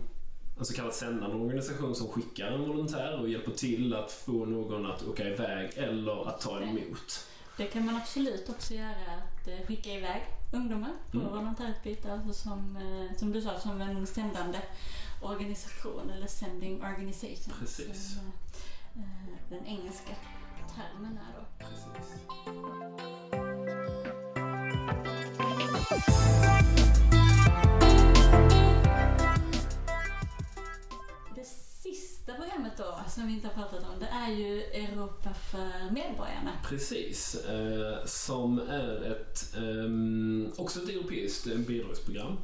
[0.58, 4.86] en så kallad sändande organisation som skickar en volontär och hjälper till att få någon
[4.86, 7.26] att åka iväg eller att ta emot.
[7.56, 11.30] Det kan man absolut också göra, att eh, skicka iväg ungdomar på mm.
[11.30, 14.58] volontärutbyte, alltså som, eh, som du sa, som en sändande
[15.22, 17.54] organisation eller sending organization.
[17.60, 18.14] Precis.
[18.14, 18.32] Som,
[18.96, 19.02] eh,
[19.48, 20.14] den engelska
[20.74, 21.44] termen är då.
[21.58, 22.22] Precis.
[32.52, 36.52] Programmet då, alltså, som vi inte har pratat om, det är ju Europa för medborgarna.
[36.68, 42.36] Precis, eh, som är ett, eh, också ett europeiskt eh, bidragsprogram.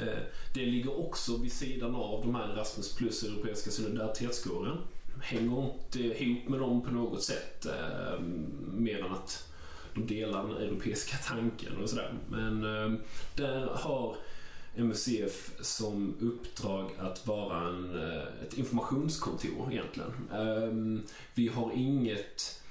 [0.00, 0.22] Eh,
[0.54, 4.78] det ligger också vid sidan av de här Erasmus plus Europeiska solidaritetskåren.
[5.22, 8.20] Hänger inte ihop med dem på något sätt, eh,
[8.72, 9.48] mer än att
[9.94, 12.14] de delar den europeiska tanken och sådär.
[12.28, 12.98] Men eh,
[13.36, 14.16] där har
[14.76, 20.12] MUCF som uppdrag att vara en, eh, ett informationskontor egentligen.
[20.32, 21.02] Ehm,
[21.34, 22.62] vi har inget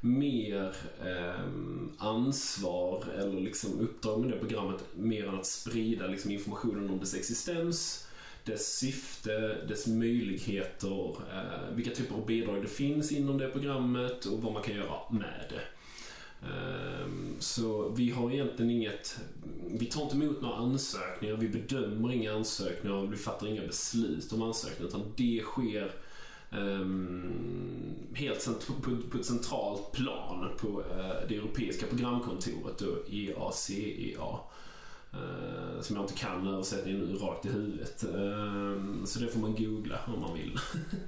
[0.00, 6.90] mer ehm, ansvar eller liksom uppdrag med det programmet mer än att sprida liksom informationen
[6.90, 8.08] om dess existens,
[8.44, 14.42] dess syfte, dess möjligheter, eh, vilka typer av bidrag det finns inom det programmet och
[14.42, 15.60] vad man kan göra med det.
[16.42, 19.18] Ehm, så vi har egentligen inget,
[19.70, 24.32] vi tar inte emot några ansökningar, vi bedömer inga ansökningar, och vi fattar inga beslut
[24.32, 25.92] om ansökningar utan det sker
[26.50, 28.48] um, helt
[29.10, 34.38] på, ett centralt plan på uh, det europeiska programkontoret EACEA.
[35.14, 38.04] Uh, som jag inte kan översättningen rakt i huvudet.
[38.04, 40.58] Uh, så det får man googla om man vill.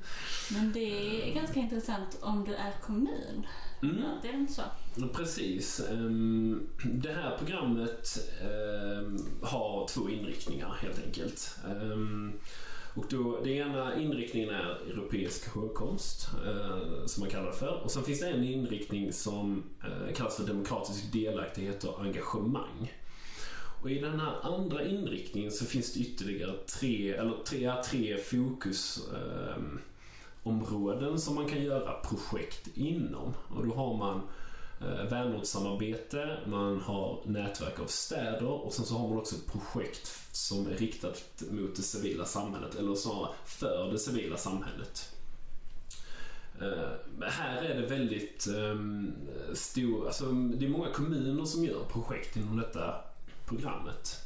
[0.52, 3.46] Men det är ganska intressant om du är kommun.
[3.82, 4.02] Mm.
[4.22, 4.62] Det är inte så?
[5.12, 5.80] Precis.
[5.90, 11.58] Ehm, det här programmet ehm, har två inriktningar helt enkelt.
[11.70, 12.32] Ehm,
[12.94, 17.80] och då, den ena inriktningen är europeisk hågkomst, eh, som man kallar det för.
[17.84, 22.92] Och sen finns det en inriktning som eh, kallas för demokratisk delaktighet och engagemang.
[23.84, 31.08] Och i den här andra inriktningen så finns det ytterligare tre, eller tre, tre fokusområden
[31.08, 33.34] ehm, som man kan göra projekt inom.
[33.48, 34.20] Och då har man
[34.80, 40.12] eh, vänortssamarbete, man har nätverk av städer och sen så har man också ett projekt
[40.32, 45.10] som är riktat mot det civila samhället, eller snarare för det civila samhället.
[46.62, 46.88] Uh,
[47.22, 49.12] här är det väldigt um,
[49.54, 52.94] stor, alltså det är många kommuner som gör projekt inom detta
[53.46, 54.20] programmet.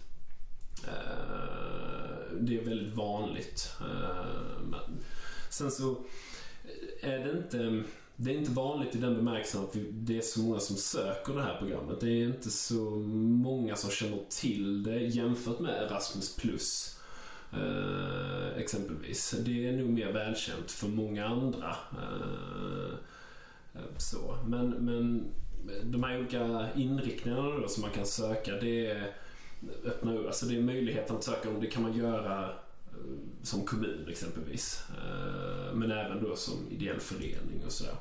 [0.85, 3.73] Eh, det är väldigt vanligt.
[3.81, 5.01] Eh, men
[5.51, 5.97] sen så
[7.01, 7.85] är det inte
[8.21, 11.43] det är inte vanligt i den bemärkelsen att det är så många som söker det
[11.43, 12.01] här programmet.
[12.01, 12.91] Det är inte så
[13.45, 16.99] många som känner till det jämfört med Erasmus plus.
[17.53, 19.35] Eh, exempelvis.
[19.45, 21.77] Det är nog mer välkänt för många andra.
[23.99, 24.39] Så.
[24.47, 25.25] Men, men
[25.83, 29.13] de här olika inriktningarna då som man kan söka, det är
[29.85, 32.55] öppna alltså det är möjligheten att söka om det kan man göra eh,
[33.43, 34.85] som kommun exempelvis.
[34.91, 37.95] Eh, men även då som ideell förening och sådär.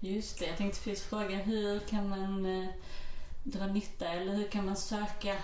[0.00, 2.68] Just det, jag tänkte precis fråga hur kan man eh,
[3.44, 5.36] dra nytta eller hur kan man söka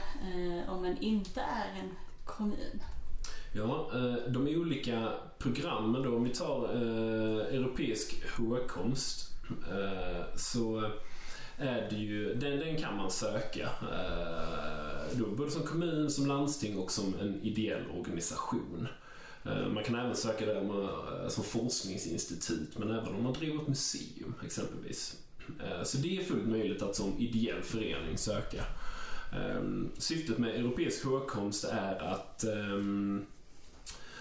[0.69, 1.91] om man inte är en
[2.25, 2.83] kommun?
[3.53, 3.91] Ja,
[4.29, 6.69] de olika programmen då, om vi tar
[7.53, 10.91] europeisk hågkomst eh, så
[11.61, 13.69] Eh, är det ju, den, den kan man söka.
[13.83, 18.89] Eh, då, både som kommun, som landsting och som en ideell organisation.
[19.45, 20.89] Eh, man kan även söka det
[21.29, 25.17] som forskningsinstitut men även om man driver ett museum exempelvis.
[25.85, 28.65] Så det är fullt möjligt att som ideell förening söka.
[29.99, 33.27] Syftet med europeisk hågkomst är att ehm,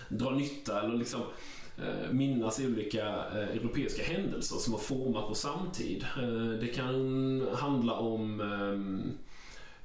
[0.10, 1.22] dra nytta eller liksom
[1.82, 6.06] Eh, minnas olika eh, europeiska händelser som har format vår samtid.
[6.18, 8.42] Eh, det kan handla om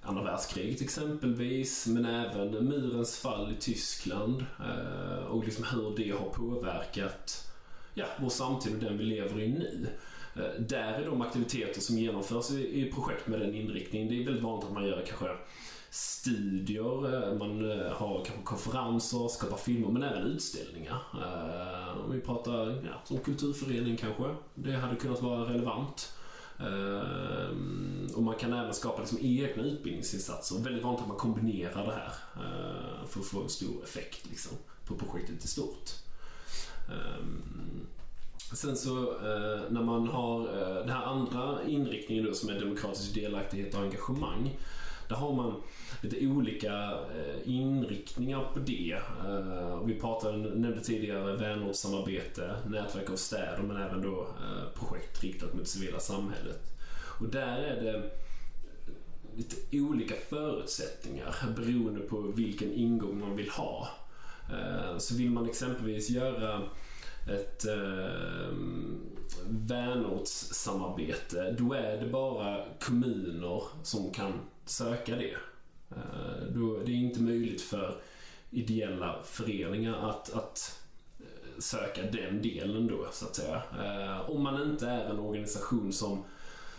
[0.03, 4.47] andra världskriget exempelvis, men även murens fall i Tyskland
[5.29, 7.53] och liksom hur det har påverkat
[7.95, 9.87] ja, vår samtid och den vi lever i nu.
[10.59, 14.67] Där är de aktiviteter som genomförs i, projekt med den inriktningen, det är väldigt vanligt
[14.67, 15.29] att man gör kanske
[15.93, 21.01] studier, eh, man eh, har kanske konferenser, skapar filmer men även utställningar.
[21.15, 26.13] Eh, om vi pratar ja, som kulturförening kanske, det hade kunnat vara relevant.
[28.15, 30.59] Och man kan även skapa liksom egna utbildningsinsatser.
[30.59, 32.13] Väldigt vanligt att man kombinerar det här
[33.07, 35.91] för att få en stor effekt liksom, på projektet i stort.
[38.53, 38.93] Sen så
[39.71, 40.43] när man har
[40.81, 44.59] den här andra inriktningen då som är demokratisk delaktighet och engagemang.
[45.12, 45.62] Där har man
[46.01, 48.98] lite olika eh, inriktningar på det.
[49.27, 55.55] Eh, vi pratade, nämnde tidigare vänortssamarbete, nätverk av städer men även då eh, projekt riktat
[55.55, 56.61] mot civila samhället.
[57.20, 58.11] Och där är det
[59.37, 63.88] lite olika förutsättningar beroende på vilken ingång man vill ha.
[64.98, 66.62] Så vill man exempelvis göra
[67.29, 68.53] ett eh,
[69.48, 74.33] vänortssamarbete, då är det bara kommuner som kan
[74.73, 75.37] söka det.
[75.91, 78.01] Eh, då, det är inte möjligt för
[78.51, 80.81] ideella föreningar att, att
[81.21, 83.63] eh, söka den delen då, så att säga.
[83.79, 86.25] Eh, om man inte är en organisation som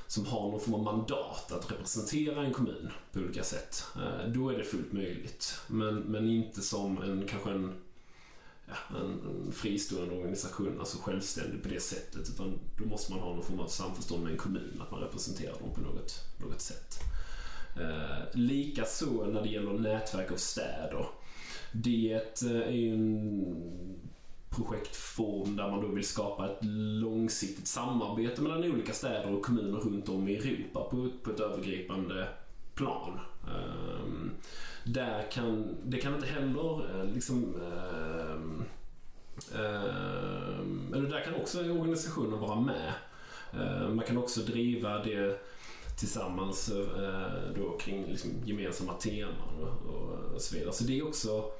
[0.07, 3.83] som har någon form av mandat att representera en kommun på olika sätt.
[4.27, 5.59] Då är det fullt möjligt.
[5.67, 7.73] Men, men inte som en, kanske en,
[8.67, 12.29] ja, en, fristående organisation, alltså självständig på det sättet.
[12.29, 15.59] Utan då måste man ha någon form av samförstånd med en kommun, att man representerar
[15.59, 16.99] dem på något, något sätt.
[17.79, 21.05] Eh, Likaså när det gäller nätverk av städer.
[21.71, 23.55] Det eh, är ju en
[24.49, 26.65] projektform där man då vill skapa ett
[27.01, 32.27] långsiktigt samarbete mellan olika städer och kommuner runt om i Europa på, på ett övergripande
[32.75, 33.19] plan.
[34.03, 34.31] Um,
[34.83, 38.65] där kan, det kan inte heller eh, liksom um,
[39.55, 42.93] um, eller där kan också organisationer vara med.
[43.95, 45.39] man kan också driva det
[45.99, 50.73] tillsammans uh, då kring liksom gemensamma teman och, och, så vidare.
[50.73, 51.51] Så det är också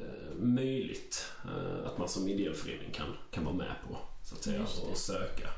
[0.00, 4.42] Eh, möjligt eh, att man som ideell förening kan, kan vara med på så att
[4.42, 5.48] säga, och söka.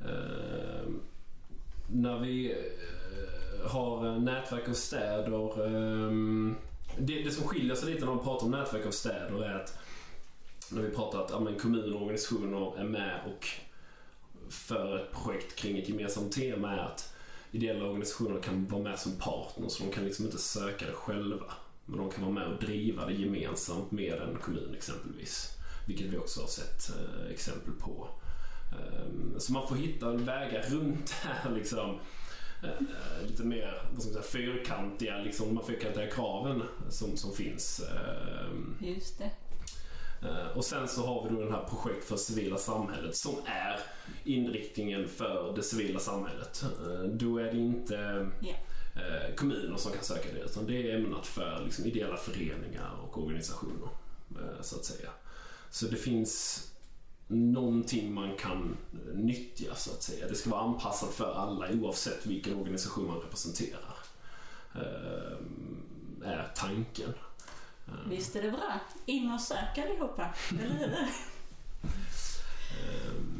[0.00, 0.88] Eh,
[1.92, 2.56] när vi
[3.64, 5.30] har nätverk av städer
[6.98, 9.78] det, det som skiljer sig lite när man pratar om nätverk av städer är att
[10.70, 13.48] när vi pratar att ja, men kommuner och organisationer är med och
[14.50, 17.13] för ett projekt kring ett gemensamt tema är att
[17.54, 21.52] ideella organisationer kan vara med som partner så de kan liksom inte söka det själva.
[21.84, 25.50] Men de kan vara med och driva det gemensamt med en kommun exempelvis.
[25.86, 28.08] Vilket vi också har sett eh, exempel på.
[28.72, 31.98] Um, så man får hitta vägar runt här liksom.
[32.64, 37.82] Uh, lite mer vad ska man säga, fyrkantiga, liksom, de fyrkantiga kraven som, som finns.
[37.94, 39.30] Uh, Just det.
[40.28, 43.80] Uh, och sen så har vi då den här projekt för civila samhället som är
[44.24, 46.64] inriktningen för det civila samhället.
[47.12, 47.94] Då är det inte
[48.42, 48.58] yeah
[48.94, 53.18] eh, kommuner som kan söka det utan det är ämnat för liksom, ideella föreningar och
[53.18, 53.88] organisationer
[54.30, 55.10] eh, så att säga.
[55.70, 56.62] Så det finns
[57.26, 58.76] någonting man kan
[59.14, 60.28] nyttja så att säga.
[60.28, 63.96] Det ska vara anpassat för alla oavsett vilken organisation man representerar.
[64.74, 65.38] Eh,
[66.28, 67.14] är tanken.
[67.86, 68.08] Eh.
[68.08, 68.80] Visst är det bra.
[69.06, 71.08] In och sök allihopa, eller hur?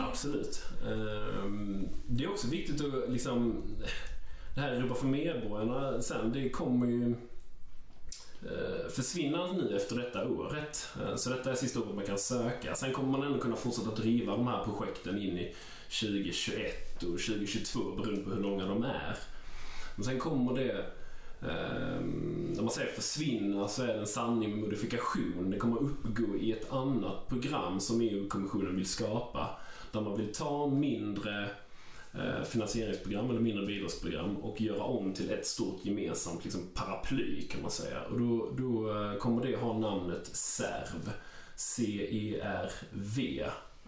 [0.00, 0.62] Absolut.
[0.86, 3.62] Ehm, det är också viktigt att liksom
[4.54, 7.10] det här Europa för medborgarna sen, det kommer ju
[8.42, 10.88] eh, försvinna nu efter detta året.
[11.02, 12.74] Eh, så detta är sista året man kan söka.
[12.74, 15.54] Sen kommer man ändå kunna fortsätta driva de här projekten in i
[16.00, 19.16] 2021 och 2022 beroende på hur långa de är.
[19.96, 20.86] Men sen kommer det
[21.40, 25.50] Um, när man säger försvinna så är det en sanning med modifikation.
[25.50, 29.50] Det kommer uppgå i ett annat program som EU-kommissionen vill skapa.
[29.92, 31.50] Där man vill ta mindre
[32.14, 37.62] eh, finansieringsprogram eller mindre bidragsprogram och göra om till ett stort gemensamt liksom, paraply kan
[37.62, 38.02] man säga.
[38.02, 41.10] Och då, då eh, kommer det ha namnet CERV.
[41.56, 43.44] C-E-R-V.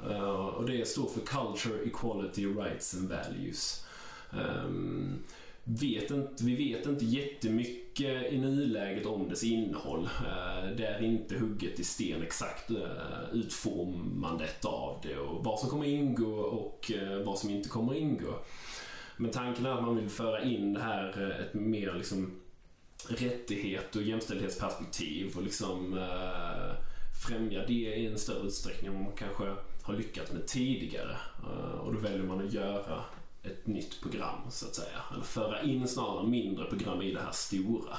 [0.09, 3.87] Eh, och det står för Culture, Equality, Rights and Values.
[4.33, 5.25] Um,
[5.65, 10.05] vet inte, vi vet inte jättemycket Eh, i nuläget om dess innehåll.
[10.05, 12.77] Eh, det är inte hugget i sten exakt eh,
[13.33, 16.93] utformandet av det och vad som kommer ingå och
[17.25, 18.35] vad som inte kommer ingå.
[19.17, 22.41] Men tanken är att man vill föra in det här ett mer liksom
[23.09, 26.07] rättighet och jämställdhetsperspektiv och liksom
[27.27, 29.45] främja det i en större utsträckning än man kanske
[29.83, 31.17] har lyckats med tidigare.
[31.85, 33.05] Och då väljer man att göra
[33.43, 35.03] ett nytt program så att säga.
[35.13, 37.97] Eller föra in snarare mindre program i det här stora.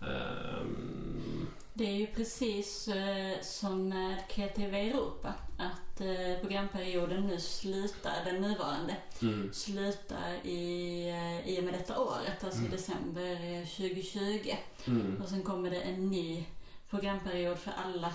[0.00, 1.48] Um...
[1.78, 5.34] Det är ju precis eh, som med Kreativa Europa.
[5.58, 9.52] Att eh, programperioden nu slutar, den nuvarande, mm.
[9.52, 12.70] slutar i, eh, i och med detta året, alltså mm.
[12.70, 14.54] december 2020.
[14.86, 15.22] Mm.
[15.22, 16.46] Och sen kommer det en ny
[16.90, 18.12] programperiod för alla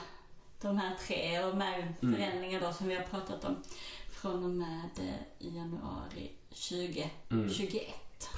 [0.62, 2.16] de här tre och med mm.
[2.16, 3.56] förändringar då som vi har pratat om
[4.10, 7.12] från och med januari 2021.
[7.32, 7.49] Mm.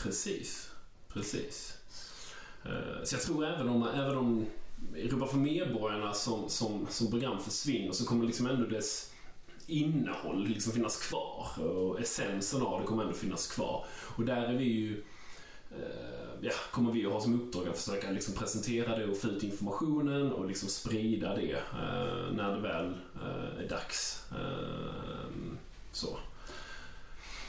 [0.04, 0.70] Precis,
[1.08, 1.78] precis.
[2.66, 4.46] Eh, så jag tror även om, även om
[4.96, 9.12] Europa för medborgarna som, som, som program försvinner så kommer liksom ändå dess
[9.68, 13.86] innehåll liksom finnas kvar och essensen av det kommer ändå finnas kvar.
[14.16, 15.04] Och där är vi ju
[15.72, 19.28] eh, ja, kommer vi att ha som uppdrag att försöka liksom presentera det och få
[19.28, 22.94] ut informationen och liksom sprida det eh, när det väl
[23.60, 24.24] är dags.
[25.92, 26.18] Så.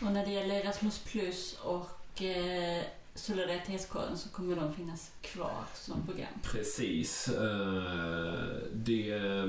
[0.00, 2.82] Och när det gäller Erasmus Plus och eh,
[3.16, 6.32] Solidaritetskåren så kommer de finnas kvar som program.
[6.42, 7.28] Precis.
[7.28, 8.34] Eh,
[8.72, 9.46] det är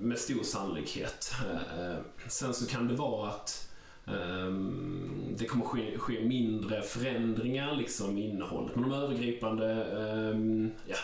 [0.00, 1.32] med stor sannolikhet.
[1.78, 1.96] Eh,
[2.28, 3.70] sen så kan det vara att
[4.06, 4.52] eh,
[5.36, 8.76] det kommer ske, ske mindre förändringar liksom i innehållet.
[8.76, 9.66] Men de övergripande,
[10.86, 10.96] ja,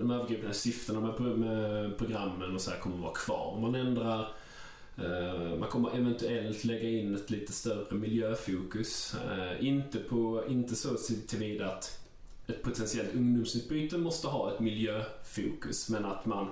[0.00, 3.52] de övergripande syftena med, programmen och så här kommer vara kvar.
[3.54, 4.28] Om man ändrar
[4.98, 9.14] Eh, man kommer eventuellt lägga in ett lite större miljöfokus.
[9.14, 10.96] Eh, inte, på, inte så
[11.28, 12.00] tillvida att
[12.46, 16.50] ett potentiellt ungdomsutbyte måste ha ett miljöfokus men att man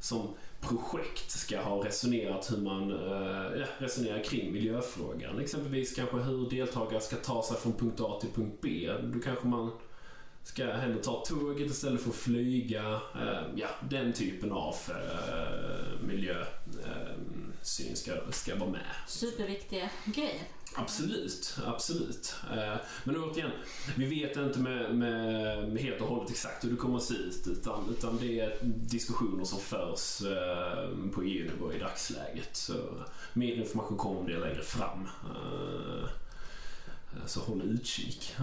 [0.00, 0.28] som
[0.60, 5.38] projekt ska ha resonerat hur man eh, ja, resonerar kring miljöfrågan.
[5.38, 8.90] Exempelvis kanske hur deltagare ska ta sig från punkt A till punkt B.
[9.02, 9.70] Då kanske man
[10.44, 13.00] ska hellre ta tåget istället för att flyga.
[13.54, 14.74] Ja, den typen av
[16.08, 16.44] miljö
[17.62, 18.86] syn ska, ska vara med.
[19.06, 20.42] Superviktiga grejer.
[20.74, 22.34] Absolut, absolut.
[22.52, 23.50] Eh, men återigen,
[23.96, 27.14] vi vet inte med, med, med helt och hållet exakt hur det kommer att se
[27.14, 32.56] ut utan, utan det är diskussioner som förs eh, på EU-nivå i dagsläget.
[32.56, 32.74] Så
[33.32, 35.08] mer information kommer om det längre fram.
[35.24, 36.08] Eh,
[37.26, 38.36] så håll utkik.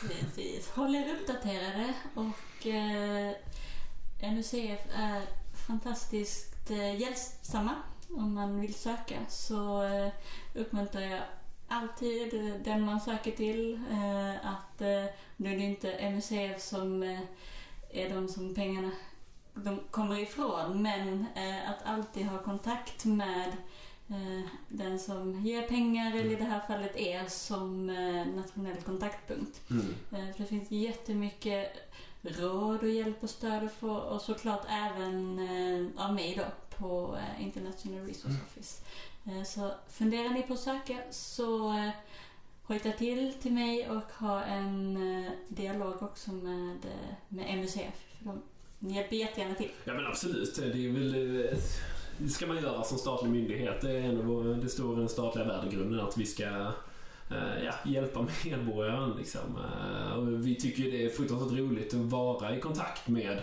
[0.00, 0.70] Precis.
[0.70, 3.32] Håll er uppdaterade och eh,
[4.32, 5.22] MUCF är
[5.66, 7.74] fantastiskt hjälpsamma
[8.10, 10.08] om man vill söka så eh,
[10.54, 11.20] uppmuntrar jag
[11.68, 15.04] alltid den man söker till eh, att eh,
[15.36, 17.02] nu är det inte MUCF som
[17.90, 18.90] är de som pengarna
[19.54, 21.26] de kommer ifrån men
[21.66, 23.56] att alltid ha kontakt med
[24.68, 27.86] den som ger pengar, eller i det här fallet er som
[28.36, 29.70] nationell kontaktpunkt.
[29.70, 29.84] Mm.
[30.10, 31.72] För det finns jättemycket
[32.22, 35.40] råd och hjälp och stöd att få och såklart även
[35.96, 36.44] av mig då
[36.78, 38.40] på eh, International Resource mm.
[38.46, 38.82] Office.
[39.26, 41.90] Eh, så funderar ni på att söka så eh,
[42.62, 44.98] hojta till till mig och ha en
[45.48, 46.78] dialog också med,
[47.28, 48.04] med MUCF.
[48.18, 48.42] De
[48.88, 49.70] hjälper jättegärna till.
[49.84, 50.56] Ja men absolut.
[50.56, 51.12] Det är väl
[52.18, 53.80] det ska man göra som statlig myndighet.
[53.80, 56.72] Det, är en av, det står i den statliga värdegrunden att vi ska
[57.64, 59.14] ja, hjälpa medborgaren.
[59.18, 59.58] Liksom.
[60.16, 63.42] Och vi tycker det är fruktansvärt roligt att vara i kontakt med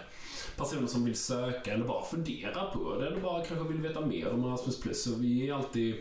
[0.57, 4.29] personer som vill söka eller bara fundera på det eller bara kanske vill veta mer
[4.29, 4.81] om Erasmus+.
[4.81, 5.03] Plus.
[5.03, 5.95] Så vi är alltid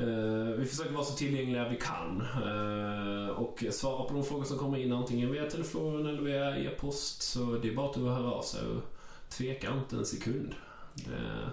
[0.00, 4.58] Uh, vi försöker vara så tillgängliga vi kan uh, och svara på de frågor som
[4.58, 7.22] kommer in antingen via telefon eller via e-post.
[7.22, 8.82] Så det är bara att höra av sig och
[9.28, 10.54] tveka inte en sekund.
[10.94, 11.50] Det,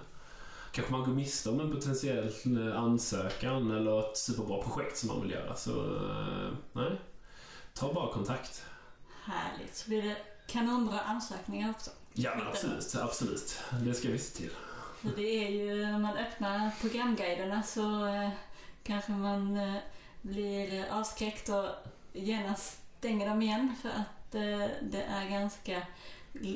[0.71, 5.21] kanske man går miste om en potentiell eh, ansökan eller ett superbra projekt som man
[5.21, 5.55] vill göra.
[5.55, 6.91] Så uh, nej,
[7.73, 8.65] ta bara kontakt.
[9.23, 9.75] Härligt.
[9.75, 10.17] Så blir det
[10.47, 11.91] kanonbra ansökningar också.
[12.17, 12.95] Ja, men absolut.
[12.95, 13.59] Absolut.
[13.81, 14.51] Det ska vi se till.
[15.15, 18.29] Det är ju, när man öppnar programguiderna så eh,
[18.83, 19.75] kanske man eh,
[20.21, 21.65] blir avskräckt och
[22.13, 25.81] genast stänger dem igen för att eh, det är ganska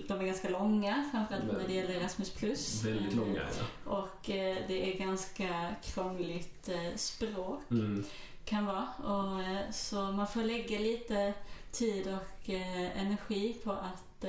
[0.08, 2.30] de är ganska långa, framförallt när det gäller Erasmus+.
[2.30, 2.84] Plus.
[2.84, 3.92] Väldigt långa, ja.
[3.92, 8.06] Och eh, det är ganska krångligt eh, språk, mm.
[8.46, 8.88] kan vara.
[8.98, 11.34] Och, eh, så man får lägga lite
[11.72, 14.26] tid och energi på att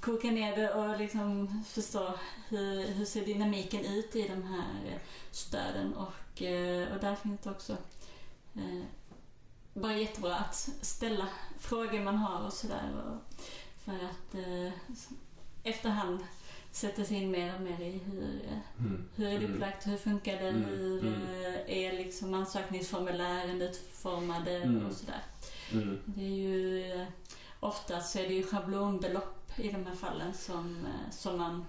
[0.00, 2.14] koka ner det och liksom förstå
[2.48, 4.98] hur, hur ser dynamiken ut i de här
[5.30, 7.72] stöden och, eh, och där finns det också
[8.54, 8.84] eh,
[9.74, 11.28] bara jättebra att ställa
[11.58, 12.90] frågor man har och sådär
[13.84, 14.72] för att eh,
[15.64, 16.20] efterhand
[16.72, 18.40] sätta sig in mer och mer i hur,
[18.78, 19.08] mm.
[19.14, 19.52] hur är det mm.
[19.52, 20.64] upplagt, hur funkar det, mm.
[20.64, 21.22] hur mm.
[21.66, 24.86] är liksom ansökningsformulären utformade mm.
[24.86, 25.22] och sådär.
[26.04, 27.06] Det är ju
[27.60, 31.64] oftast så är det ju schablonbelopp i de här fallen som, eh, som man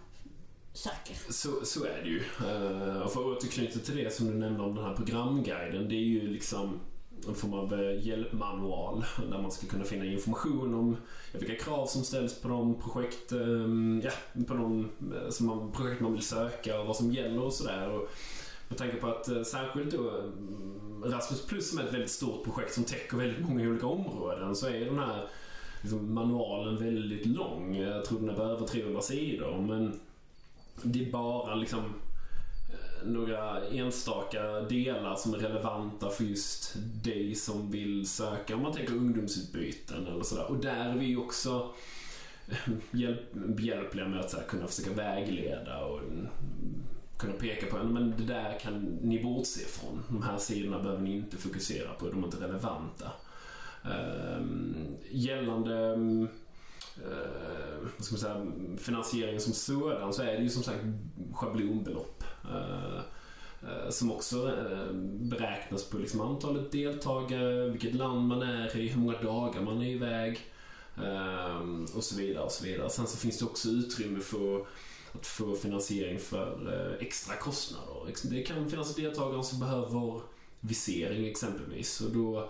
[0.73, 1.15] söker.
[1.29, 2.19] Så, så är det ju.
[2.19, 5.89] Eh, och för att återknyta till det som du nämnde om den här programguiden.
[5.89, 6.79] Det är ju liksom
[7.27, 10.97] en form av eh, hjälpmanual där man ska kunna finna information om
[11.33, 14.11] vilka krav som ställs på de projekt, ehm, ja,
[14.47, 14.89] på de
[15.29, 17.99] som man, projekt man vill söka och vad som gäller och sådär.
[18.67, 22.83] Med tanke på att särskilt då mm, Rasmus+, som är ett väldigt stort projekt som
[22.83, 25.27] täcker väldigt många olika områden så är den här
[25.81, 27.75] liksom, manualen väldigt lång.
[27.75, 29.61] Jag tror den är på över 300 sidor.
[29.61, 29.99] Men
[30.83, 37.71] det är bara liksom eh, några enstaka delar som är relevanta för just dig som
[37.71, 38.55] vill söka.
[38.55, 40.45] Om man tänker ungdomsutbyten eller sådär.
[40.49, 41.73] Och där är vi också
[42.47, 46.27] eh, hjälp, behjälpliga med att så här, kunna försöka vägleda och mm,
[47.17, 50.03] kunna peka på men det där kan ni bortse från.
[50.09, 53.11] De här sidorna behöver ni inte fokusera på, de är inte relevanta.
[53.83, 55.93] Ehm, gällande
[56.97, 60.83] eh, vad ska man säga, finansiering som sådan så är det ju som sagt
[61.33, 62.23] schablonbelopp.
[62.43, 62.97] Eh,
[63.63, 68.99] eh som också eh, beräknas på liksom antalet deltagare, vilket land man är i, hur
[68.99, 70.39] många dagar man är iväg
[70.97, 72.43] ehm, och så vidare.
[72.43, 72.89] och så vidare.
[72.89, 74.65] Sen så finns det också utrymme för
[75.13, 78.13] att få finansiering för eh, extra kostnader.
[78.23, 80.21] Det kan finnas deltagare som behöver
[80.59, 82.49] visering exempelvis och då,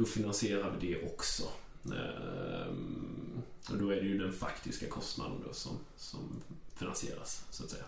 [0.00, 1.42] då finansierar vi det också.
[1.84, 6.42] Ehm, och då är det ju den faktiska kostnaden då som, som
[6.74, 7.84] finansieras så att säga.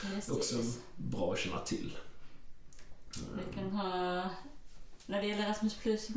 [0.00, 0.30] Precis.
[0.30, 0.56] Också
[0.96, 1.96] bra att känna till.
[3.14, 4.30] Vi kan ha
[5.10, 6.08] när det gäller Erasmus plus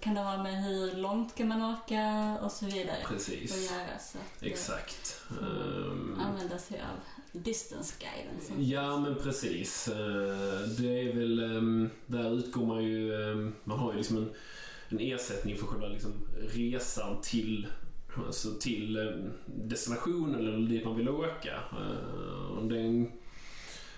[0.00, 2.96] kan det ha med hur långt kan man åka och så vidare.
[3.08, 3.72] Precis.
[3.94, 5.20] Att, Exakt.
[5.40, 8.72] Um, använda sig av distance guidance.
[8.72, 9.88] Ja men precis.
[9.88, 14.30] Eh, det är väl, ehm, där utgår man ju, ehm, man har ju liksom en,
[14.88, 16.12] en ersättning för själva liksom
[16.54, 17.66] resan till
[18.26, 21.54] Alltså till destinationen eller dit man vill åka.
[21.72, 23.12] Eh, om det är en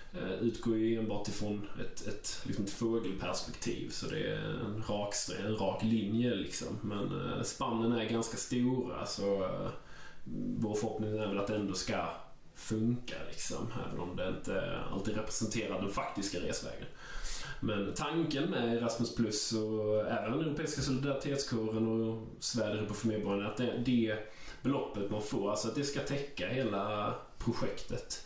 [0.13, 5.15] Eh, utgår ju enbart ifrån ett, ett, liksom ett fågelperspektiv så det är en rak,
[5.45, 6.67] en rak linje liksom.
[6.81, 9.69] Men eh, spannen är ganska stora så eh,
[10.57, 12.05] vår förhoppning är väl att det ändå ska
[12.55, 13.67] funka liksom.
[13.87, 16.87] Även om det inte alltid representerar den faktiska resvägen.
[17.59, 23.45] Men tanken med Erasmus Plus och även den Europeiska solidaritetskåren och Sverige på för medborgarna
[23.45, 24.17] är att det, det
[24.61, 28.25] beloppet man får, alltså att det ska täcka hela projektet.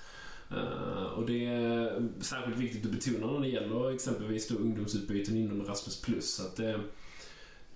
[0.56, 5.62] Eh, och det är särskilt viktigt att betona när det gäller exempelvis då ungdomsutbyten inom
[5.62, 6.80] Erasmus Plus att det,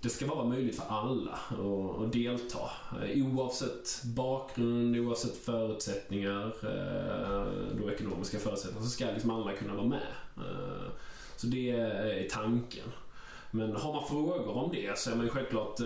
[0.00, 2.70] det ska vara möjligt för alla att, att delta.
[3.02, 9.86] Eh, oavsett bakgrund, oavsett förutsättningar, eh, då ekonomiska förutsättningar, så ska liksom alla kunna vara
[9.86, 10.06] med.
[11.36, 12.84] Så det är tanken.
[13.50, 15.80] Men har man frågor om det så är man självklart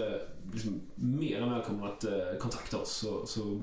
[0.52, 2.04] liksom mer än välkommen att
[2.38, 2.90] kontakta oss.
[2.90, 3.60] Så, så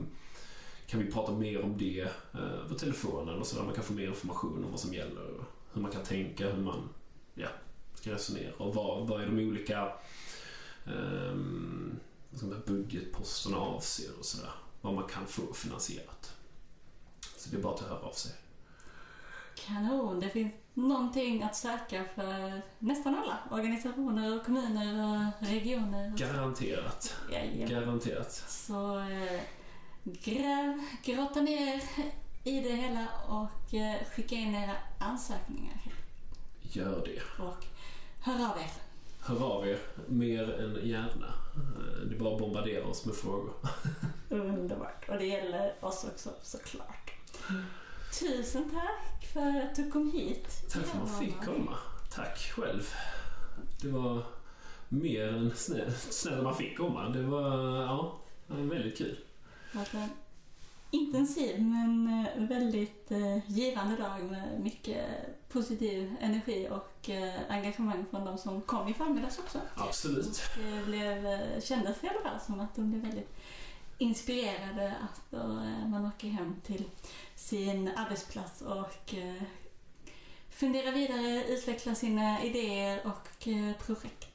[0.92, 2.02] kan vi prata mer om det
[2.34, 5.32] eh, på telefonen och så där man kan få mer information om vad som gäller.
[5.38, 6.89] Och hur man kan tänka, hur man
[7.34, 7.48] ja,
[7.94, 9.94] ska resonera och vad, vad är de olika
[10.86, 11.36] eh,
[12.66, 14.52] budgetposterna avser och sådär.
[14.82, 16.34] Vad man kan få finansierat.
[17.38, 18.32] Så det är bara att höra av sig.
[19.56, 20.20] Kanon!
[20.20, 26.18] Det finns någonting att söka för nästan alla organisationer, kommuner och regioner.
[26.18, 27.16] Garanterat.
[27.32, 27.70] Jajamän.
[27.70, 28.32] Garanterat.
[28.48, 29.42] Så eh,
[30.04, 31.82] gräv, grotta ner
[32.43, 35.82] i det hela och eh, skicka in era ansökningar.
[36.62, 37.43] Gör det.
[37.43, 37.66] Och
[38.22, 38.72] hör av er.
[39.20, 39.78] Hör av er
[40.08, 41.34] mer än gärna.
[41.56, 43.54] Eh, det är bara att bombardera oss med frågor.
[44.30, 45.10] Underbart.
[45.10, 47.12] Och det gäller oss också såklart.
[48.20, 50.70] Tusen tack för att du kom hit.
[50.74, 51.78] Tack för att man fick komma.
[52.10, 52.93] Tack själv.
[53.82, 54.24] Det var
[54.89, 57.10] mer än snällt att man fick komma.
[57.10, 59.18] Det var, ja, väldigt kul
[59.74, 60.09] varit en
[60.91, 65.05] intensiv men eh, väldigt eh, givande dag med mycket
[65.49, 69.59] positiv energi och eh, engagemang från de som kom i förmiddags också.
[69.76, 70.41] Absolut.
[70.57, 71.26] Och blev,
[71.61, 73.38] kändes i alla fall som att de blev väldigt
[73.97, 75.41] inspirerade att
[75.88, 76.84] man åker hem till
[77.36, 79.13] sin arbetsplats och
[80.49, 83.47] funderar vidare, utvecklar sina idéer och
[83.86, 84.30] projekt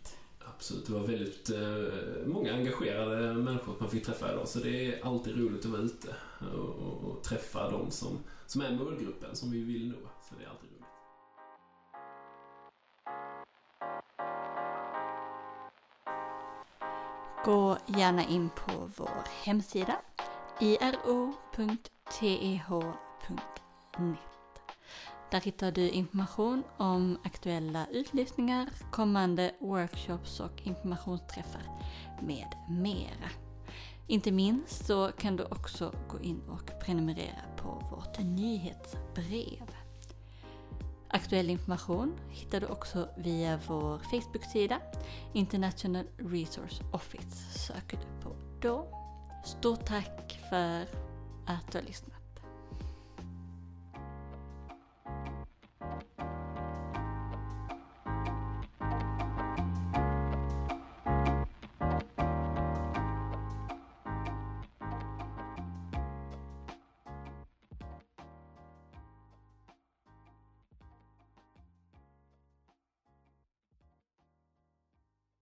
[0.56, 0.86] absolut.
[0.86, 4.48] Det var väldigt eh, många engagerade människor man fick träffa idag.
[4.48, 6.14] Så det är alltid roligt att vara ute
[6.56, 10.08] och, och, träffa de som, som är målgruppen som vi vill nå.
[10.28, 10.82] Så det är alltid roligt.
[17.44, 19.96] Gå gärna in på vår hemsida
[20.60, 21.26] iro.teh.net
[25.30, 31.62] där hittar du information om aktuella utlysningar, kommande workshops och informationsträffar
[32.22, 33.30] med mera.
[34.06, 39.70] Inte minst så kan du också gå in och prenumerera på vårt nyhetsbrev.
[41.08, 44.80] Aktuell information hittar du också via vår Facebook-sida
[45.32, 48.88] International Resource Office söker du på då.
[49.44, 50.82] Stort tack för
[51.46, 52.15] att du har lyssnat.